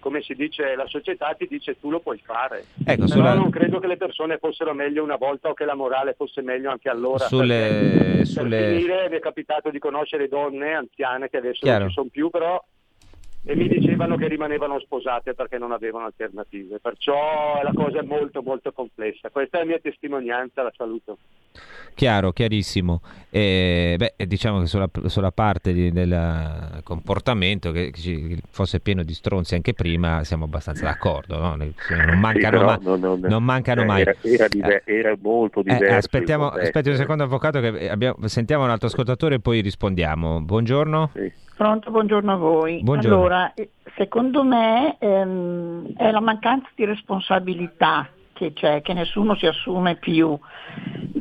come 0.04 0.22
si 0.22 0.36
dice, 0.36 0.76
la 0.76 0.86
società 0.86 1.34
ti 1.34 1.48
dice 1.48 1.80
tu 1.80 1.90
lo 1.90 2.02
puoi 2.02 2.20
fare. 2.22 2.66
Ecco, 2.86 3.06
Però 3.06 3.08
sulla- 3.08 3.34
non 3.36 3.50
credo 3.50 3.80
che 3.80 3.88
le 3.88 3.96
persone 3.96 4.38
fossero 4.38 4.74
meglio 4.74 5.02
una 5.02 5.16
volta 5.16 5.48
o 5.48 5.54
che 5.54 5.64
la 5.64 5.76
morale 5.76 6.14
fosse 6.14 6.42
meglio 6.42 6.70
anche 6.70 6.90
allora. 6.90 7.26
Sulle- 7.26 7.94
perché 7.98 8.26
sulle- 8.26 8.58
Per 8.58 8.76
finire 8.76 9.10
mi 9.10 9.16
è 9.16 9.20
capitato 9.22 9.70
di 9.70 9.80
conoscere 9.80 10.28
donne 10.28 10.74
anziane 10.74 11.30
che 11.30 11.38
adesso 11.38 11.62
Chiaro. 11.62 11.80
non 11.80 11.88
ci 11.88 11.94
sono 11.94 12.10
più, 12.12 12.30
però 12.30 12.62
e 13.46 13.56
mi 13.56 13.68
dicevano 13.70 14.16
che 14.18 14.28
rimanevano 14.28 14.80
sposate 14.80 15.34
perché 15.34 15.58
non 15.58 15.72
avevano 15.72 16.06
alternative. 16.06 16.80
Perciò 16.80 17.62
la 17.64 17.72
cosa 17.74 18.00
è 18.00 18.04
molto 18.04 18.42
molto 18.42 18.74
complessa. 18.74 19.30
Questa 19.30 19.58
è 19.58 19.62
la 19.62 19.68
mia 19.68 19.80
testimonianza, 19.80 20.64
la 20.64 20.72
saluto. 20.76 21.18
Chiaro, 21.96 22.32
chiarissimo. 22.32 23.02
E, 23.30 23.96
beh, 23.98 24.16
diciamo 24.26 24.62
che 24.62 24.66
sulla, 24.66 24.90
sulla 25.06 25.32
parte 25.32 25.74
di- 25.74 25.92
del 25.92 26.82
comportamento, 26.84 27.72
che 27.72 27.92
ci 27.96 28.36
fosse 28.50 28.80
pieno 28.80 29.04
di 29.04 29.14
stronzi 29.14 29.54
anche 29.56 29.74
prima, 29.74 30.24
siamo 30.24 30.46
abbastanza 30.46 30.86
d'accordo. 30.86 31.38
No? 31.38 31.56
Non 31.56 32.20
mancano, 32.20 32.58
però 32.58 32.66
ma- 32.66 32.80
non- 32.82 33.00
non- 33.00 33.20
non 33.20 33.44
mancano 33.44 33.82
eh, 33.82 33.86
mai. 33.86 34.02
Era, 34.02 34.16
era 34.24 34.48
diver- 34.48 34.82
era 34.88 35.16
molto 35.22 35.60
Eh, 35.60 35.64
diverso. 35.64 35.86
il 35.86 35.94
aspettiamo, 35.94 36.48
aspetti 36.50 36.90
un 36.90 36.96
secondo, 36.96 37.24
avvocato, 37.24 37.60
che 37.60 37.90
abbiamo- 37.90 38.28
sentiamo 38.28 38.64
un 38.64 38.70
altro 38.72 38.88
ascoltatore 38.88 39.36
e 39.36 39.40
poi 39.40 39.62
rispondiamo. 39.62 40.42
Buongiorno. 40.42 41.12
Pronto, 41.56 41.92
buongiorno 41.92 42.32
a 42.34 42.36
voi. 42.36 42.82
Buongiorno. 42.82 43.16
Allora, 43.18 43.54
eh, 43.54 43.70
secondo 43.96 44.44
me 44.44 44.98
ehm, 45.00 45.94
è 45.96 46.10
la 46.10 46.20
mancanza 46.20 46.68
di 46.74 46.86
responsabilità 46.86 48.10
che 48.34 48.54
c'è, 48.54 48.82
che 48.82 48.94
nessuno 48.94 49.36
si 49.36 49.46
assume 49.46 49.96
più. 49.96 50.38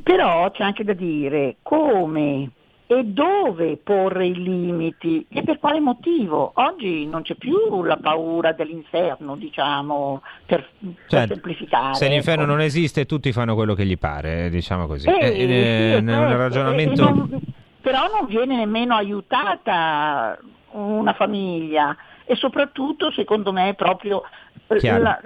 Però 0.02 0.50
c'è 0.50 0.62
anche 0.64 0.84
da 0.84 0.94
dire 0.94 1.56
come 1.62 2.50
e 2.86 3.04
dove 3.04 3.78
porre 3.82 4.26
i 4.26 4.34
limiti 4.34 5.24
e 5.30 5.42
per 5.42 5.58
quale 5.58 5.80
motivo. 5.80 6.52
Oggi 6.56 7.06
non 7.06 7.22
c'è 7.22 7.34
più 7.36 7.82
la 7.84 7.96
paura 7.96 8.52
dell'inferno, 8.52 9.36
diciamo, 9.36 10.20
per, 10.44 10.68
per 10.78 10.92
Certo, 11.06 11.32
semplificare. 11.34 11.94
Se 11.94 12.08
l'inferno 12.08 12.42
ecco. 12.42 12.52
non 12.52 12.60
esiste, 12.60 13.06
tutti 13.06 13.32
fanno 13.32 13.54
quello 13.54 13.72
che 13.74 13.86
gli 13.86 13.96
pare, 13.96 14.50
diciamo 14.50 14.86
così. 14.86 15.08
Eh, 15.08 15.12
Eh, 15.26 15.32
sì, 15.32 15.40
eh, 15.40 15.96
è 15.96 16.00
nel 16.00 16.16
questo. 16.18 16.36
ragionamento... 16.36 17.02
E 17.02 17.10
non- 17.12 17.40
però 17.80 18.02
non 18.06 18.26
viene 18.28 18.56
nemmeno 18.56 18.94
aiutata 18.94 20.38
una 20.70 21.12
famiglia 21.14 21.96
e 22.24 22.36
soprattutto 22.36 23.10
secondo 23.10 23.52
me 23.52 23.74
proprio 23.74 24.22
eh. 24.22 24.26
La, 24.80 25.20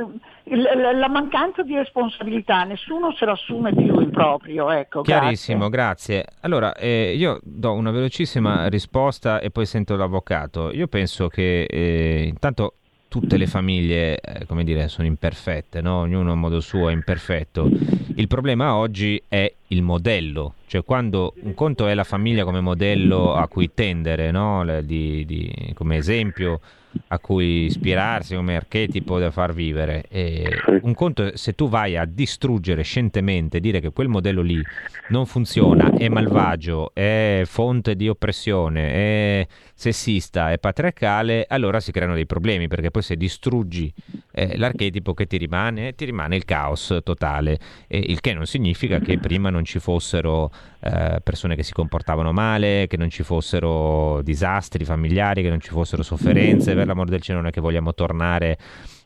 la- 0.75 0.93
la 0.93 1.09
mancanza 1.09 1.63
di 1.63 1.75
responsabilità, 1.75 2.65
nessuno 2.65 3.13
se 3.15 3.25
lo 3.25 3.33
assume 3.33 3.75
più 3.75 4.01
in 4.01 4.11
proprio. 4.11 4.71
Ecco, 4.71 5.03
Chiarissimo, 5.03 5.69
grazie. 5.69 6.25
Allora, 6.41 6.75
eh, 6.75 7.15
io 7.17 7.41
do 7.43 7.73
una 7.73 7.91
velocissima 7.91 8.69
risposta 8.69 9.41
e 9.41 9.51
poi 9.51 9.67
sento 9.67 9.97
l'avvocato. 9.97 10.71
Io 10.73 10.87
penso 10.87 11.29
che 11.29 11.65
eh, 11.65 12.25
intanto 12.29 12.75
tutte 13.09 13.37
le 13.37 13.47
famiglie, 13.47 14.19
eh, 14.21 14.47
come 14.47 14.63
dire, 14.65 14.89
sono 14.89 15.07
imperfette, 15.07 15.81
no? 15.81 16.01
ognuno 16.01 16.33
a 16.33 16.35
modo 16.35 16.61
suo 16.61 16.89
è 16.89 16.93
imperfetto. 16.93 17.69
Il 18.17 18.27
problema 18.27 18.75
oggi 18.75 19.23
è 19.29 19.51
il 19.69 19.83
modello, 19.83 20.55
cioè 20.67 20.85
quando 20.85 21.35
un 21.43 21.55
conto 21.55 21.87
è 21.87 21.95
la 21.95 22.05
famiglia 22.05 22.45
come 22.45 22.61
modello 22.61 23.35
a 23.35 23.49
cui 23.49 23.71
tendere, 23.73 24.31
no? 24.31 24.65
Di- 24.83 25.25
di- 25.25 25.73
come 25.75 25.97
esempio 25.97 26.61
a 27.09 27.19
cui 27.19 27.65
ispirarsi, 27.65 28.35
come 28.35 28.57
archetipo 28.57 29.19
da 29.19 29.31
far 29.31 29.53
vivere. 29.53 30.05
E 30.09 30.49
un 30.83 30.95
conto 30.95 31.25
è 31.25 31.33
se 31.35 31.55
tu 31.55 31.69
vai 31.69 31.97
a 31.97 32.05
distruggere 32.05 32.83
scientemente, 32.83 33.61
dire 33.61 33.81
che 33.81 33.93
quel 33.93 34.09
modello 34.09 34.43
lì 34.43 34.61
non 35.09 35.27
funziona, 35.27 35.93
è 35.93 36.09
malvagio, 36.09 36.91
è 36.95 37.43
fonte 37.45 37.97
di 37.97 38.09
oppressione, 38.09 38.93
è 38.93 39.47
sessista, 39.75 40.53
è 40.53 40.59
patriarcale, 40.59 41.45
allora 41.49 41.81
si 41.81 41.93
creano 41.93 42.15
dei 42.15 42.27
problemi, 42.27 42.67
perché 42.67 42.91
poi 42.91 43.03
se 43.03 43.17
distruggi 43.17 43.93
eh, 44.33 44.57
l'archetipo 44.57 45.13
che 45.15 45.27
ti 45.27 45.37
rimane, 45.37 45.95
ti 45.95 46.07
rimane 46.07 46.37
il 46.37 46.45
caos 46.45 46.99
totale, 47.05 47.59
e 47.87 47.99
il 47.99 48.21
che 48.21 48.33
non 48.33 48.47
significa 48.47 48.99
che 49.01 49.19
prima 49.19 49.51
non 49.51 49.65
ci 49.65 49.79
fossero 49.79 50.51
eh, 50.81 51.21
persone 51.23 51.57
che 51.57 51.63
si 51.63 51.73
comportavano 51.73 52.33
male, 52.33 52.87
che 52.89 52.97
non 52.97 53.11
ci 53.11 53.23
fossero 53.23 54.21
disastri 54.23 54.85
familiari, 54.85 55.43
che 55.43 55.49
non 55.49 55.61
ci 55.61 55.71
fossero 55.71 56.03
sofferenze, 56.03 56.75
per 56.75 56.87
l'amor 56.87 57.09
del 57.09 57.23
cielo 57.23 57.39
non 57.41 57.49
è 57.49 57.53
che 57.53 57.61
vogliamo 57.61 57.95
tornare 57.95 58.59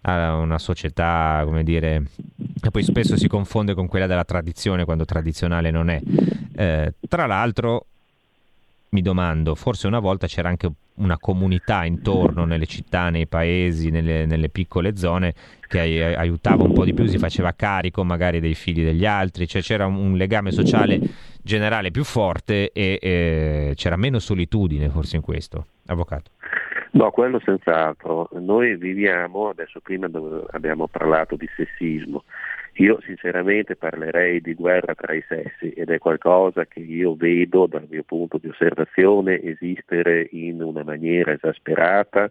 a 0.02 0.34
una 0.36 0.58
società, 0.58 1.42
come 1.44 1.62
dire, 1.62 2.04
che 2.60 2.70
poi 2.70 2.82
spesso 2.82 3.16
si 3.16 3.28
confonde 3.28 3.74
con 3.74 3.86
quella 3.86 4.06
della 4.06 4.24
tradizione 4.24 4.84
quando 4.84 5.04
tradizionale 5.04 5.70
non 5.70 5.90
è. 5.90 6.00
Eh, 6.56 6.94
tra 7.08 7.26
l'altro, 7.26 7.86
mi 8.90 9.02
domando, 9.02 9.54
forse 9.54 9.86
una 9.86 10.00
volta 10.00 10.26
c'era 10.26 10.48
anche 10.48 10.70
una 10.94 11.18
comunità 11.18 11.84
intorno 11.84 12.44
nelle 12.44 12.66
città, 12.66 13.08
nei 13.08 13.26
paesi, 13.26 13.90
nelle, 13.90 14.26
nelle 14.26 14.48
piccole 14.48 14.96
zone 14.96 15.34
che 15.66 15.80
ai- 15.80 16.14
aiutava 16.14 16.64
un 16.64 16.72
po' 16.72 16.84
di 16.84 16.92
più, 16.92 17.06
si 17.06 17.18
faceva 17.18 17.52
carico 17.52 18.04
magari 18.04 18.40
dei 18.40 18.54
figli 18.54 18.84
degli 18.84 19.06
altri, 19.06 19.46
cioè 19.46 19.62
c'era 19.62 19.86
un, 19.86 19.94
un 19.94 20.16
legame 20.16 20.50
sociale 20.50 21.00
generale 21.42 21.90
più 21.90 22.04
forte 22.04 22.70
e 22.72 22.98
eh, 23.00 23.72
c'era 23.76 23.96
meno 23.96 24.18
solitudine 24.18 24.88
forse 24.90 25.16
in 25.16 25.22
questo. 25.22 25.66
Avvocato. 25.86 26.32
No, 26.92 27.10
quello 27.10 27.40
senz'altro. 27.44 28.28
Noi 28.32 28.76
viviamo, 28.76 29.48
adesso 29.48 29.80
prima 29.80 30.08
abbiamo 30.50 30.88
parlato 30.88 31.36
di 31.36 31.48
sessismo, 31.54 32.24
io 32.74 33.00
sinceramente 33.02 33.76
parlerei 33.76 34.40
di 34.40 34.54
guerra 34.54 34.94
tra 34.94 35.12
i 35.12 35.24
sessi 35.26 35.70
ed 35.70 35.90
è 35.90 35.98
qualcosa 35.98 36.66
che 36.66 36.80
io 36.80 37.14
vedo 37.14 37.66
dal 37.66 37.86
mio 37.88 38.02
punto 38.04 38.38
di 38.38 38.48
osservazione 38.48 39.42
esistere 39.42 40.28
in 40.30 40.62
una 40.62 40.82
maniera 40.82 41.32
esasperata, 41.32 42.30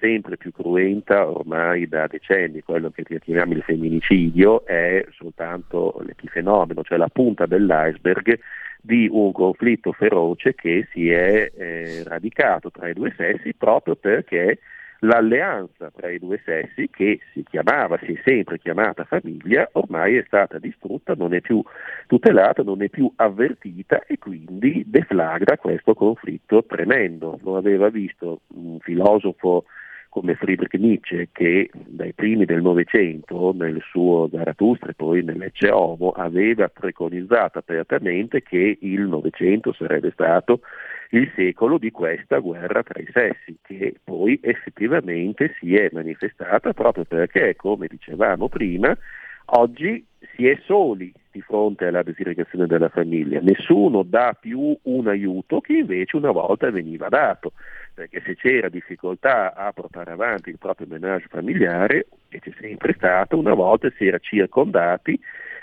sempre 0.00 0.36
più 0.36 0.52
cruenta 0.52 1.28
ormai 1.28 1.86
da 1.86 2.06
decenni. 2.06 2.62
Quello 2.62 2.90
che 2.90 3.04
chiamiamo 3.20 3.52
il 3.52 3.62
femminicidio 3.62 4.64
è 4.64 5.04
soltanto 5.12 6.00
l'epifenomeno, 6.04 6.82
cioè 6.82 6.98
la 6.98 7.08
punta 7.08 7.46
dell'iceberg 7.46 8.38
di 8.80 9.08
un 9.10 9.32
conflitto 9.32 9.92
feroce 9.92 10.54
che 10.54 10.86
si 10.92 11.08
è 11.10 11.50
eh, 11.56 12.02
radicato 12.04 12.70
tra 12.70 12.88
i 12.88 12.92
due 12.92 13.14
sessi 13.16 13.54
proprio 13.54 13.96
perché 13.96 14.58
l'alleanza 15.04 15.90
tra 15.94 16.10
i 16.10 16.18
due 16.18 16.40
sessi, 16.44 16.88
che 16.90 17.20
si 17.32 17.44
chiamava, 17.44 17.98
si 17.98 18.12
è 18.12 18.22
sempre 18.24 18.58
chiamata 18.58 19.04
famiglia, 19.04 19.68
ormai 19.72 20.16
è 20.16 20.24
stata 20.26 20.58
distrutta, 20.58 21.14
non 21.14 21.34
è 21.34 21.40
più 21.40 21.62
tutelata, 22.06 22.62
non 22.62 22.82
è 22.82 22.88
più 22.88 23.10
avvertita 23.16 24.02
e 24.06 24.18
quindi 24.18 24.84
deflagra 24.86 25.56
questo 25.56 25.94
conflitto 25.94 26.64
tremendo. 26.64 27.38
Lo 27.42 27.56
aveva 27.56 27.88
visto 27.90 28.40
un 28.54 28.78
filosofo 28.80 29.64
come 30.14 30.36
Friedrich 30.36 30.74
Nietzsche 30.74 31.28
che 31.32 31.68
dai 31.72 32.12
primi 32.12 32.44
del 32.44 32.62
Novecento 32.62 33.52
nel 33.52 33.82
suo 33.90 34.28
Zarathustra 34.30 34.90
e 34.90 34.94
poi 34.94 35.24
nell'Ecce 35.24 35.72
Homo 35.72 36.10
aveva 36.10 36.68
preconizzato 36.68 37.58
apertamente 37.58 38.40
che 38.40 38.78
il 38.80 39.00
Novecento 39.00 39.72
sarebbe 39.72 40.12
stato 40.12 40.60
il 41.10 41.32
secolo 41.34 41.78
di 41.78 41.90
questa 41.90 42.38
guerra 42.38 42.84
tra 42.84 43.00
i 43.00 43.08
sessi, 43.12 43.58
che 43.60 43.96
poi 44.04 44.38
effettivamente 44.40 45.56
si 45.58 45.74
è 45.74 45.88
manifestata 45.90 46.72
proprio 46.72 47.04
perché, 47.04 47.56
come 47.56 47.88
dicevamo 47.88 48.48
prima, 48.48 48.96
oggi 49.46 50.06
si 50.36 50.46
è 50.46 50.56
soli 50.64 51.12
di 51.34 51.40
fronte 51.40 51.86
alla 51.86 52.04
disgregazione 52.04 52.68
della 52.68 52.88
famiglia, 52.88 53.40
nessuno 53.40 54.04
dà 54.04 54.36
più 54.38 54.78
un 54.82 55.08
aiuto 55.08 55.60
che 55.60 55.72
invece 55.72 56.16
una 56.16 56.30
volta 56.30 56.70
veniva 56.70 57.08
dato, 57.08 57.54
perché 57.92 58.22
se 58.24 58.36
c'era 58.36 58.68
difficoltà 58.68 59.52
a 59.52 59.72
portare 59.72 60.12
avanti 60.12 60.50
il 60.50 60.58
proprio 60.58 60.86
menage 60.88 61.26
familiare, 61.28 62.06
che 62.28 62.38
c'è 62.38 62.52
sempre 62.60 62.94
stato, 62.94 63.36
una 63.36 63.54
volta 63.54 63.90
si 63.96 64.06
era 64.06 64.18
circondati 64.20 65.18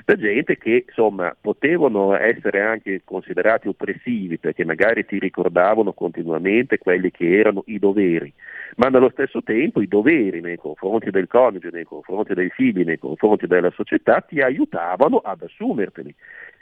da 0.05 0.15
gente 0.15 0.57
che 0.57 0.85
insomma 0.87 1.35
potevano 1.39 2.15
essere 2.15 2.61
anche 2.61 3.01
considerati 3.03 3.67
oppressivi 3.67 4.37
perché 4.37 4.65
magari 4.65 5.05
ti 5.05 5.19
ricordavano 5.19 5.93
continuamente 5.93 6.77
quelli 6.77 7.11
che 7.11 7.37
erano 7.37 7.63
i 7.67 7.79
doveri, 7.79 8.31
ma 8.75 8.87
nello 8.87 9.09
stesso 9.09 9.41
tempo 9.43 9.81
i 9.81 9.87
doveri 9.87 10.41
nei 10.41 10.57
confronti 10.57 11.09
del 11.11 11.27
coniuge, 11.27 11.69
nei 11.71 11.85
confronti 11.85 12.33
dei 12.33 12.49
figli, 12.49 12.83
nei 12.83 12.99
confronti 12.99 13.47
della 13.47 13.71
società 13.71 14.21
ti 14.21 14.39
aiutavano 14.39 15.17
ad 15.17 15.41
assumerteli. 15.41 16.13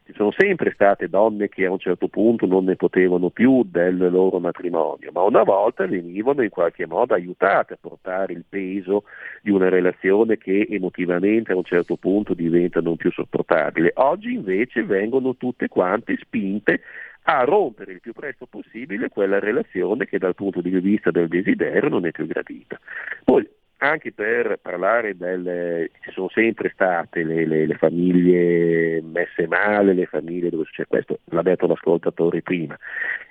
Ci 0.09 0.15
sono 0.15 0.31
sempre 0.35 0.71
state 0.73 1.07
donne 1.07 1.49
che 1.49 1.67
a 1.67 1.71
un 1.71 1.77
certo 1.77 2.07
punto 2.07 2.47
non 2.47 2.63
ne 2.63 2.75
potevano 2.75 3.29
più 3.29 3.61
del 3.63 3.95
loro 4.09 4.39
matrimonio, 4.39 5.11
ma 5.13 5.21
una 5.21 5.43
volta 5.43 5.85
venivano 5.85 6.41
in 6.41 6.49
qualche 6.49 6.87
modo 6.87 7.13
aiutate 7.13 7.73
a 7.73 7.77
portare 7.79 8.33
il 8.33 8.43
peso 8.49 9.03
di 9.43 9.51
una 9.51 9.69
relazione 9.69 10.39
che 10.39 10.65
emotivamente 10.67 11.51
a 11.51 11.57
un 11.57 11.63
certo 11.63 11.95
punto 11.95 12.33
diventa 12.33 12.81
non 12.81 12.95
più 12.95 13.11
sopportabile. 13.11 13.91
Oggi 13.97 14.33
invece 14.33 14.83
vengono 14.83 15.35
tutte 15.35 15.67
quante 15.67 16.17
spinte 16.17 16.81
a 17.25 17.43
rompere 17.43 17.91
il 17.91 17.99
più 17.99 18.13
presto 18.13 18.47
possibile 18.47 19.09
quella 19.09 19.37
relazione 19.37 20.07
che 20.07 20.17
dal 20.17 20.33
punto 20.33 20.61
di 20.61 20.71
vista 20.79 21.11
del 21.11 21.27
desiderio 21.27 21.87
non 21.87 22.07
è 22.07 22.11
più 22.11 22.25
gradita. 22.25 22.79
Poi 23.23 23.47
anche 23.79 24.11
per 24.11 24.59
parlare 24.61 25.15
del... 25.15 25.89
ci 26.01 26.11
sono 26.11 26.29
sempre 26.29 26.69
state 26.73 27.23
le, 27.23 27.45
le, 27.45 27.65
le, 27.65 27.75
famiglie 27.75 29.01
messe 29.01 29.47
male, 29.47 29.93
le 29.93 30.05
famiglie 30.05 30.49
dove 30.49 30.65
succede 30.65 30.87
questo, 30.87 31.19
l'ha 31.25 31.41
detto 31.41 31.67
l'ascoltatore 31.67 32.41
prima, 32.41 32.77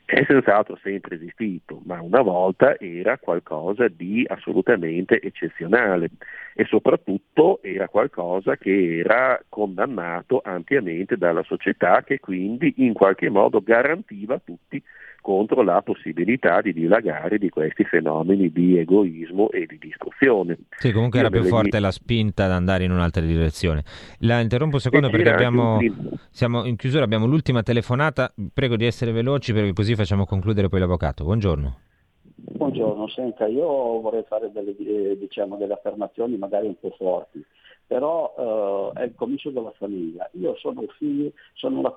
è 0.06 0.24
senz'altro 0.24 0.78
sempre 0.82 1.16
esistito, 1.16 1.82
ma 1.84 2.00
una 2.00 2.22
volta 2.22 2.78
era 2.78 3.18
qualcosa 3.18 3.88
di 3.88 4.24
assolutamente 4.26 5.20
eccezionale 5.20 6.10
e 6.54 6.64
soprattutto 6.64 7.60
era 7.62 7.88
qualcosa 7.88 8.56
che 8.56 9.00
era 9.00 9.38
condannato 9.50 10.40
ampiamente 10.42 11.18
dalla 11.18 11.42
società 11.42 12.02
che 12.04 12.20
quindi 12.20 12.74
in 12.78 12.94
qualche 12.94 13.28
modo 13.28 13.60
garantiva 13.60 14.36
a 14.36 14.40
tutti 14.42 14.82
contro 15.20 15.62
la 15.62 15.82
possibilità 15.82 16.60
di 16.60 16.72
dilagare 16.72 17.38
di 17.38 17.48
questi 17.48 17.84
fenomeni 17.84 18.50
di 18.50 18.78
egoismo 18.78 19.50
e 19.50 19.66
di 19.66 19.78
distruzione. 19.78 20.58
Sì, 20.76 20.92
comunque 20.92 21.18
era 21.18 21.30
più 21.30 21.42
forte 21.44 21.80
la 21.80 21.90
spinta 21.90 22.44
ad 22.44 22.52
andare 22.52 22.84
in 22.84 22.90
un'altra 22.90 23.22
direzione. 23.22 23.84
La 24.20 24.40
interrompo 24.40 24.76
un 24.76 24.80
secondo 24.80 25.10
perché 25.10 25.30
abbiamo, 25.30 25.78
siamo 26.30 26.64
in 26.64 26.76
chiusura, 26.76 27.04
abbiamo 27.04 27.26
l'ultima 27.26 27.62
telefonata, 27.62 28.32
prego 28.52 28.76
di 28.76 28.86
essere 28.86 29.12
veloci 29.12 29.52
perché 29.52 29.72
così 29.72 29.94
facciamo 29.94 30.24
concludere 30.24 30.68
poi 30.68 30.80
l'avvocato. 30.80 31.24
Buongiorno. 31.24 31.76
Buongiorno, 32.40 33.08
senta, 33.08 33.46
io 33.46 34.00
vorrei 34.00 34.24
fare 34.28 34.50
delle, 34.52 34.76
eh, 34.78 35.18
diciamo, 35.18 35.56
delle 35.56 35.72
affermazioni 35.72 36.36
magari 36.36 36.66
un 36.68 36.78
po' 36.78 36.94
forti 36.96 37.44
però 37.88 38.92
eh, 38.94 39.00
è 39.00 39.04
il 39.04 39.14
commisso 39.16 39.50
della 39.50 39.72
famiglia. 39.72 40.28
Io 40.34 40.54
sono 40.56 40.84
figlio, 40.98 41.32
sono 41.54 41.80
la, 41.80 41.96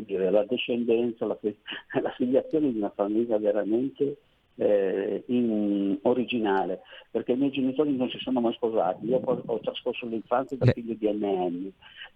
dire, 0.00 0.30
la 0.30 0.44
discendenza, 0.48 1.26
la, 1.26 1.38
la, 2.02 2.10
filiazione 2.16 2.72
di 2.72 2.78
una 2.78 2.90
famiglia 2.90 3.36
veramente 3.38 4.16
eh, 4.56 5.22
in, 5.26 5.98
originale, 6.02 6.80
perché 7.10 7.32
i 7.32 7.36
miei 7.36 7.50
genitori 7.50 7.94
non 7.94 8.08
si 8.08 8.16
sono 8.18 8.40
mai 8.40 8.54
sposati, 8.54 9.06
io 9.06 9.20
ho, 9.22 9.42
ho 9.44 9.60
trascorso 9.60 10.06
l'infanzia 10.06 10.56
da 10.56 10.72
figlio 10.72 10.94
di 10.94 11.06
NN, 11.06 11.70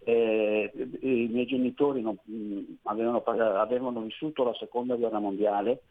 eh, 0.05 0.73
i 1.01 1.29
miei 1.31 1.47
genitori 1.47 2.01
non, 2.01 2.19
avevano, 2.85 3.23
avevano 3.23 4.01
vissuto 4.01 4.45
la 4.45 4.55
seconda 4.55 4.97
guerra 4.97 5.19
mondiale, 5.19 5.83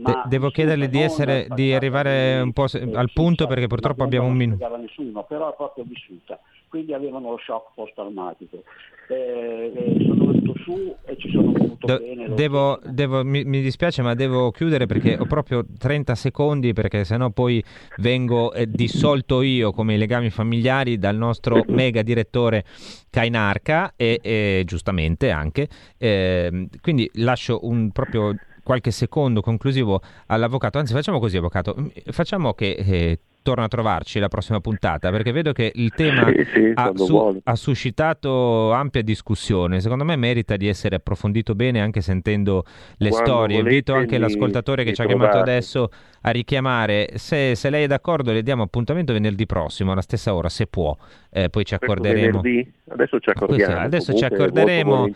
De- 0.00 0.22
devo 0.26 0.50
chiederle 0.50 0.88
di, 0.88 1.00
essere, 1.00 1.48
di 1.54 1.72
arrivare 1.72 2.40
un 2.40 2.52
po' 2.52 2.66
al 2.72 3.10
punto 3.12 3.46
perché 3.46 3.66
purtroppo 3.66 4.04
abbiamo 4.04 4.28
un 4.28 4.36
minuto. 4.36 4.68
Non 4.68 4.80
nessuno, 4.82 5.24
però 5.24 5.52
è 5.52 5.56
proprio 5.56 5.84
vissuta 5.84 6.38
quindi 6.68 6.92
avevano 6.92 7.30
lo 7.30 7.38
shock 7.38 7.72
post-traumatico. 7.74 8.62
Eh, 9.08 9.72
eh, 9.74 10.04
sono 10.06 10.26
venuto 10.26 10.54
su 10.62 10.96
e 11.06 11.16
ci 11.16 11.30
sono 11.30 11.52
venuto 11.52 11.86
Do- 11.86 11.98
bene. 11.98 12.34
Devo, 12.34 12.78
devo, 12.84 13.24
mi, 13.24 13.44
mi, 13.44 13.60
dispiace, 13.62 14.02
ma 14.02 14.14
devo 14.14 14.50
chiudere 14.50 14.86
perché 14.86 15.16
ho 15.18 15.24
proprio 15.24 15.64
30 15.78 16.14
secondi, 16.14 16.72
perché 16.74 17.04
sennò 17.04 17.30
poi 17.30 17.62
vengo 17.98 18.52
eh, 18.52 18.68
dissolto 18.68 19.40
io 19.42 19.72
come 19.72 19.94
i 19.94 19.98
legami 19.98 20.30
familiari 20.30 20.98
dal 20.98 21.16
nostro 21.16 21.64
mega 21.68 22.02
direttore 22.02 22.64
Kainarca 23.10 23.94
e, 23.96 24.20
e 24.22 24.62
giustamente 24.66 25.30
anche. 25.30 25.68
Ehm, 25.96 26.68
quindi 26.82 27.10
lascio 27.14 27.60
un 27.62 27.90
proprio 27.92 28.36
qualche 28.68 28.90
secondo 28.90 29.40
conclusivo 29.40 30.02
all'avvocato. 30.26 30.76
Anzi, 30.76 30.92
facciamo 30.92 31.18
così, 31.18 31.38
avvocato. 31.38 31.74
Facciamo 32.10 32.52
che 32.52 32.72
eh, 32.72 33.18
torna 33.40 33.64
a 33.64 33.68
trovarci 33.68 34.18
la 34.18 34.28
prossima 34.28 34.60
puntata 34.60 35.10
perché 35.10 35.32
vedo 35.32 35.52
che 35.52 35.72
il 35.74 35.90
tema 35.94 36.26
sì, 36.26 36.44
sì, 36.52 36.72
ha, 36.74 36.92
su- 36.94 37.40
ha, 37.42 37.54
suscitato 37.54 38.72
ampia 38.72 39.00
discussione. 39.00 39.80
Secondo 39.80 40.04
me 40.04 40.16
merita 40.16 40.56
di 40.56 40.68
essere 40.68 40.96
approfondito 40.96 41.54
bene 41.54 41.80
anche 41.80 42.02
sentendo 42.02 42.64
le 42.98 43.08
quando 43.08 43.26
storie. 43.26 43.58
Invito 43.60 43.94
anche 43.94 44.18
l'ascoltatore 44.18 44.84
che 44.84 44.92
ci 44.92 45.00
ha 45.00 45.06
chiamato 45.06 45.38
adesso 45.38 45.88
a 46.20 46.30
richiamare. 46.30 47.12
Se, 47.14 47.54
se, 47.54 47.70
lei 47.70 47.84
è 47.84 47.86
d'accordo, 47.86 48.32
le 48.32 48.42
diamo 48.42 48.64
appuntamento 48.64 49.14
venerdì 49.14 49.46
prossimo 49.46 49.92
alla 49.92 50.02
stessa 50.02 50.34
ora, 50.34 50.50
se 50.50 50.66
può. 50.66 50.94
Eh, 51.38 51.50
poi 51.50 51.64
ci 51.64 51.74
accorderemo. 51.74 52.42
Adesso 52.88 53.20
ci 53.20 53.30
accordiamo. 53.30 53.76
Adesso 53.76 54.12
ci 54.14 54.24
accorderemo. 54.24 55.08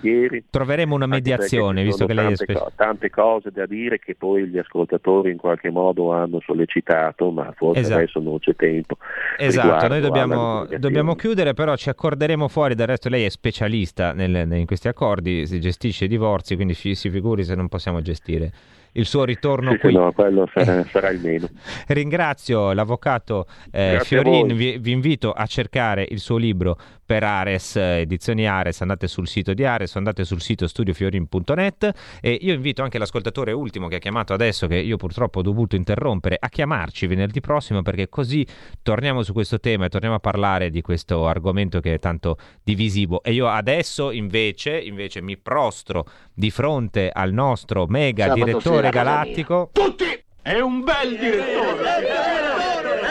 Troveremo 0.50 0.94
una 0.94 1.06
mediazione, 1.06 1.82
visto 1.82 2.06
che 2.06 2.14
lei 2.14 2.32
è 2.32 2.36
specialista. 2.36 2.72
tante 2.76 3.10
cose 3.10 3.50
da 3.50 3.66
dire 3.66 3.98
che 3.98 4.14
poi 4.14 4.46
gli 4.46 4.58
ascoltatori 4.58 5.32
in 5.32 5.36
qualche 5.36 5.70
modo 5.70 6.12
hanno 6.12 6.40
sollecitato, 6.44 7.30
ma 7.30 7.52
forse 7.56 7.80
esatto. 7.80 7.98
adesso 7.98 8.20
non 8.20 8.38
c'è 8.38 8.54
tempo. 8.54 8.96
Esatto, 9.36 9.88
noi 9.88 10.00
dobbiamo, 10.00 10.64
dobbiamo, 10.78 11.14
chiudere, 11.16 11.54
però 11.54 11.74
ci 11.74 11.88
accorderemo 11.88 12.46
fuori. 12.46 12.74
Del 12.74 12.86
resto, 12.86 13.08
lei 13.08 13.24
è 13.24 13.28
specialista 13.28 14.12
nel, 14.12 14.50
in 14.52 14.66
questi 14.66 14.86
accordi, 14.86 15.46
si 15.46 15.58
gestisce 15.60 16.04
i 16.04 16.08
divorzi, 16.08 16.54
quindi 16.54 16.74
si 16.74 16.94
figuri 16.94 17.42
se 17.42 17.56
non 17.56 17.68
possiamo 17.68 18.00
gestire 18.00 18.52
il 18.92 19.06
suo 19.06 19.24
ritorno 19.24 19.72
sì, 19.72 19.78
qui. 19.78 19.92
No, 19.94 20.12
quello 20.12 20.48
sarà, 20.52 20.84
sarà, 20.90 21.10
il 21.10 21.20
meno. 21.20 21.48
Ringrazio 21.88 22.72
l'avvocato 22.72 23.46
eh, 23.70 24.00
Fiorin, 24.02 24.54
vi, 24.54 24.78
vi, 24.78 24.90
invito 24.90 25.32
a 25.32 25.46
cercare 25.46 26.06
il 26.08 26.18
suo 26.18 26.36
libro 26.36 26.76
per 27.12 27.24
Ares, 27.24 27.76
edizioni 27.76 28.46
Ares, 28.46 28.80
andate 28.80 29.06
sul 29.06 29.28
sito 29.28 29.52
di 29.52 29.66
Ares, 29.66 29.96
andate 29.96 30.24
sul 30.24 30.40
sito 30.40 30.66
studiofiorin.net 30.66 31.92
e 32.22 32.38
io 32.40 32.54
invito 32.54 32.82
anche 32.82 32.96
l'ascoltatore 32.96 33.52
ultimo 33.52 33.86
che 33.88 33.96
ha 33.96 33.98
chiamato 33.98 34.32
adesso, 34.32 34.66
che 34.66 34.76
io 34.76 34.96
purtroppo 34.96 35.40
ho 35.40 35.42
dovuto 35.42 35.76
interrompere, 35.76 36.38
a 36.40 36.48
chiamarci 36.48 37.06
venerdì 37.06 37.42
prossimo 37.42 37.82
perché 37.82 38.08
così 38.08 38.46
torniamo 38.80 39.22
su 39.22 39.34
questo 39.34 39.60
tema 39.60 39.84
e 39.84 39.88
torniamo 39.90 40.14
a 40.14 40.20
parlare 40.20 40.70
di 40.70 40.80
questo 40.80 41.26
argomento 41.26 41.80
che 41.80 41.92
è 41.92 41.98
tanto 41.98 42.38
divisivo. 42.64 43.22
E 43.22 43.34
io 43.34 43.46
adesso 43.46 44.10
invece, 44.10 44.80
invece 44.80 45.20
mi 45.20 45.36
prostro 45.36 46.06
di 46.32 46.50
fronte 46.50 47.10
al 47.12 47.34
nostro 47.34 47.84
mega 47.88 48.28
Sabato 48.28 48.42
direttore 48.42 48.88
galattico. 48.88 49.68
Tutti! 49.70 50.04
È 50.40 50.58
un 50.58 50.82
bel 50.82 51.18
direttore! 51.18 51.82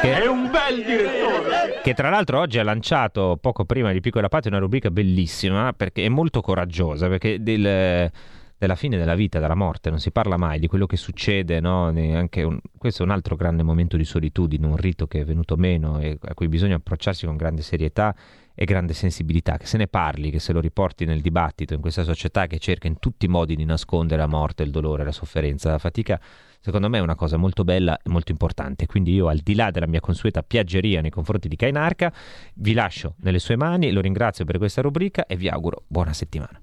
Che, 0.01 0.21
è 0.23 0.25
un 0.25 0.49
bel 0.49 0.83
direttore! 0.83 1.60
Che 1.83 1.95
tra 1.95 2.11
l'altro 2.11 2.39
oggi 2.39 2.59
ha 2.59 2.63
lanciato 2.63 3.39
poco 3.41 3.65
prima 3.65 3.91
di 3.91 4.01
Piccola 4.01 4.29
Patria 4.29 4.51
una 4.51 4.61
rubrica 4.61 4.91
bellissima 4.91 5.73
perché 5.73 6.05
è 6.05 6.09
molto 6.09 6.39
coraggiosa, 6.39 7.07
perché 7.07 7.41
del, 7.41 8.11
della 8.55 8.75
fine 8.75 8.97
della 8.97 9.15
vita, 9.15 9.39
della 9.39 9.55
morte, 9.55 9.89
non 9.89 9.99
si 9.99 10.11
parla 10.11 10.37
mai 10.37 10.59
di 10.59 10.67
quello 10.67 10.85
che 10.85 10.95
succede, 10.95 11.59
no? 11.59 11.87
un, 11.87 12.59
questo 12.77 13.01
è 13.01 13.05
un 13.05 13.11
altro 13.11 13.35
grande 13.35 13.63
momento 13.63 13.97
di 13.97 14.05
solitudine, 14.05 14.67
un 14.67 14.77
rito 14.77 15.07
che 15.07 15.21
è 15.21 15.25
venuto 15.25 15.57
meno 15.57 15.99
e 15.99 16.19
a 16.21 16.35
cui 16.35 16.47
bisogna 16.47 16.75
approcciarsi 16.75 17.25
con 17.25 17.35
grande 17.35 17.63
serietà 17.63 18.15
e 18.53 18.63
grande 18.65 18.93
sensibilità, 18.93 19.57
che 19.57 19.65
se 19.65 19.77
ne 19.77 19.87
parli, 19.87 20.29
che 20.29 20.39
se 20.39 20.53
lo 20.53 20.59
riporti 20.59 21.05
nel 21.05 21.19
dibattito 21.19 21.73
in 21.73 21.81
questa 21.81 22.03
società 22.03 22.45
che 22.45 22.59
cerca 22.59 22.85
in 22.85 22.99
tutti 22.99 23.25
i 23.25 23.27
modi 23.27 23.55
di 23.55 23.65
nascondere 23.65 24.21
la 24.21 24.27
morte, 24.27 24.61
il 24.61 24.69
dolore, 24.69 25.03
la 25.03 25.11
sofferenza, 25.11 25.71
la 25.71 25.79
fatica 25.79 26.21
secondo 26.61 26.87
me 26.87 26.99
è 26.99 27.01
una 27.01 27.15
cosa 27.15 27.35
molto 27.37 27.63
bella 27.63 27.97
e 27.97 28.09
molto 28.09 28.31
importante. 28.31 28.85
Quindi 28.85 29.13
io, 29.13 29.27
al 29.27 29.39
di 29.39 29.55
là 29.55 29.71
della 29.71 29.87
mia 29.87 29.99
consueta 29.99 30.43
piaggeria 30.43 31.01
nei 31.01 31.09
confronti 31.09 31.47
di 31.47 31.55
Kainarca, 31.55 32.13
vi 32.55 32.73
lascio 32.73 33.15
nelle 33.19 33.39
sue 33.39 33.57
mani, 33.57 33.91
lo 33.91 33.99
ringrazio 33.99 34.45
per 34.45 34.57
questa 34.57 34.81
rubrica 34.81 35.25
e 35.25 35.35
vi 35.35 35.49
auguro 35.49 35.83
buona 35.87 36.13
settimana. 36.13 36.61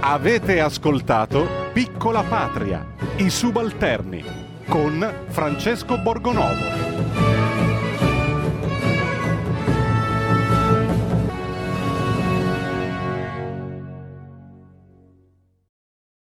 Avete 0.00 0.60
ascoltato 0.60 1.70
Piccola 1.72 2.22
Patria, 2.22 2.94
i 3.16 3.28
subalterni 3.28 4.22
con 4.68 5.04
Francesco 5.26 5.98
Borgonovo. 5.98 7.45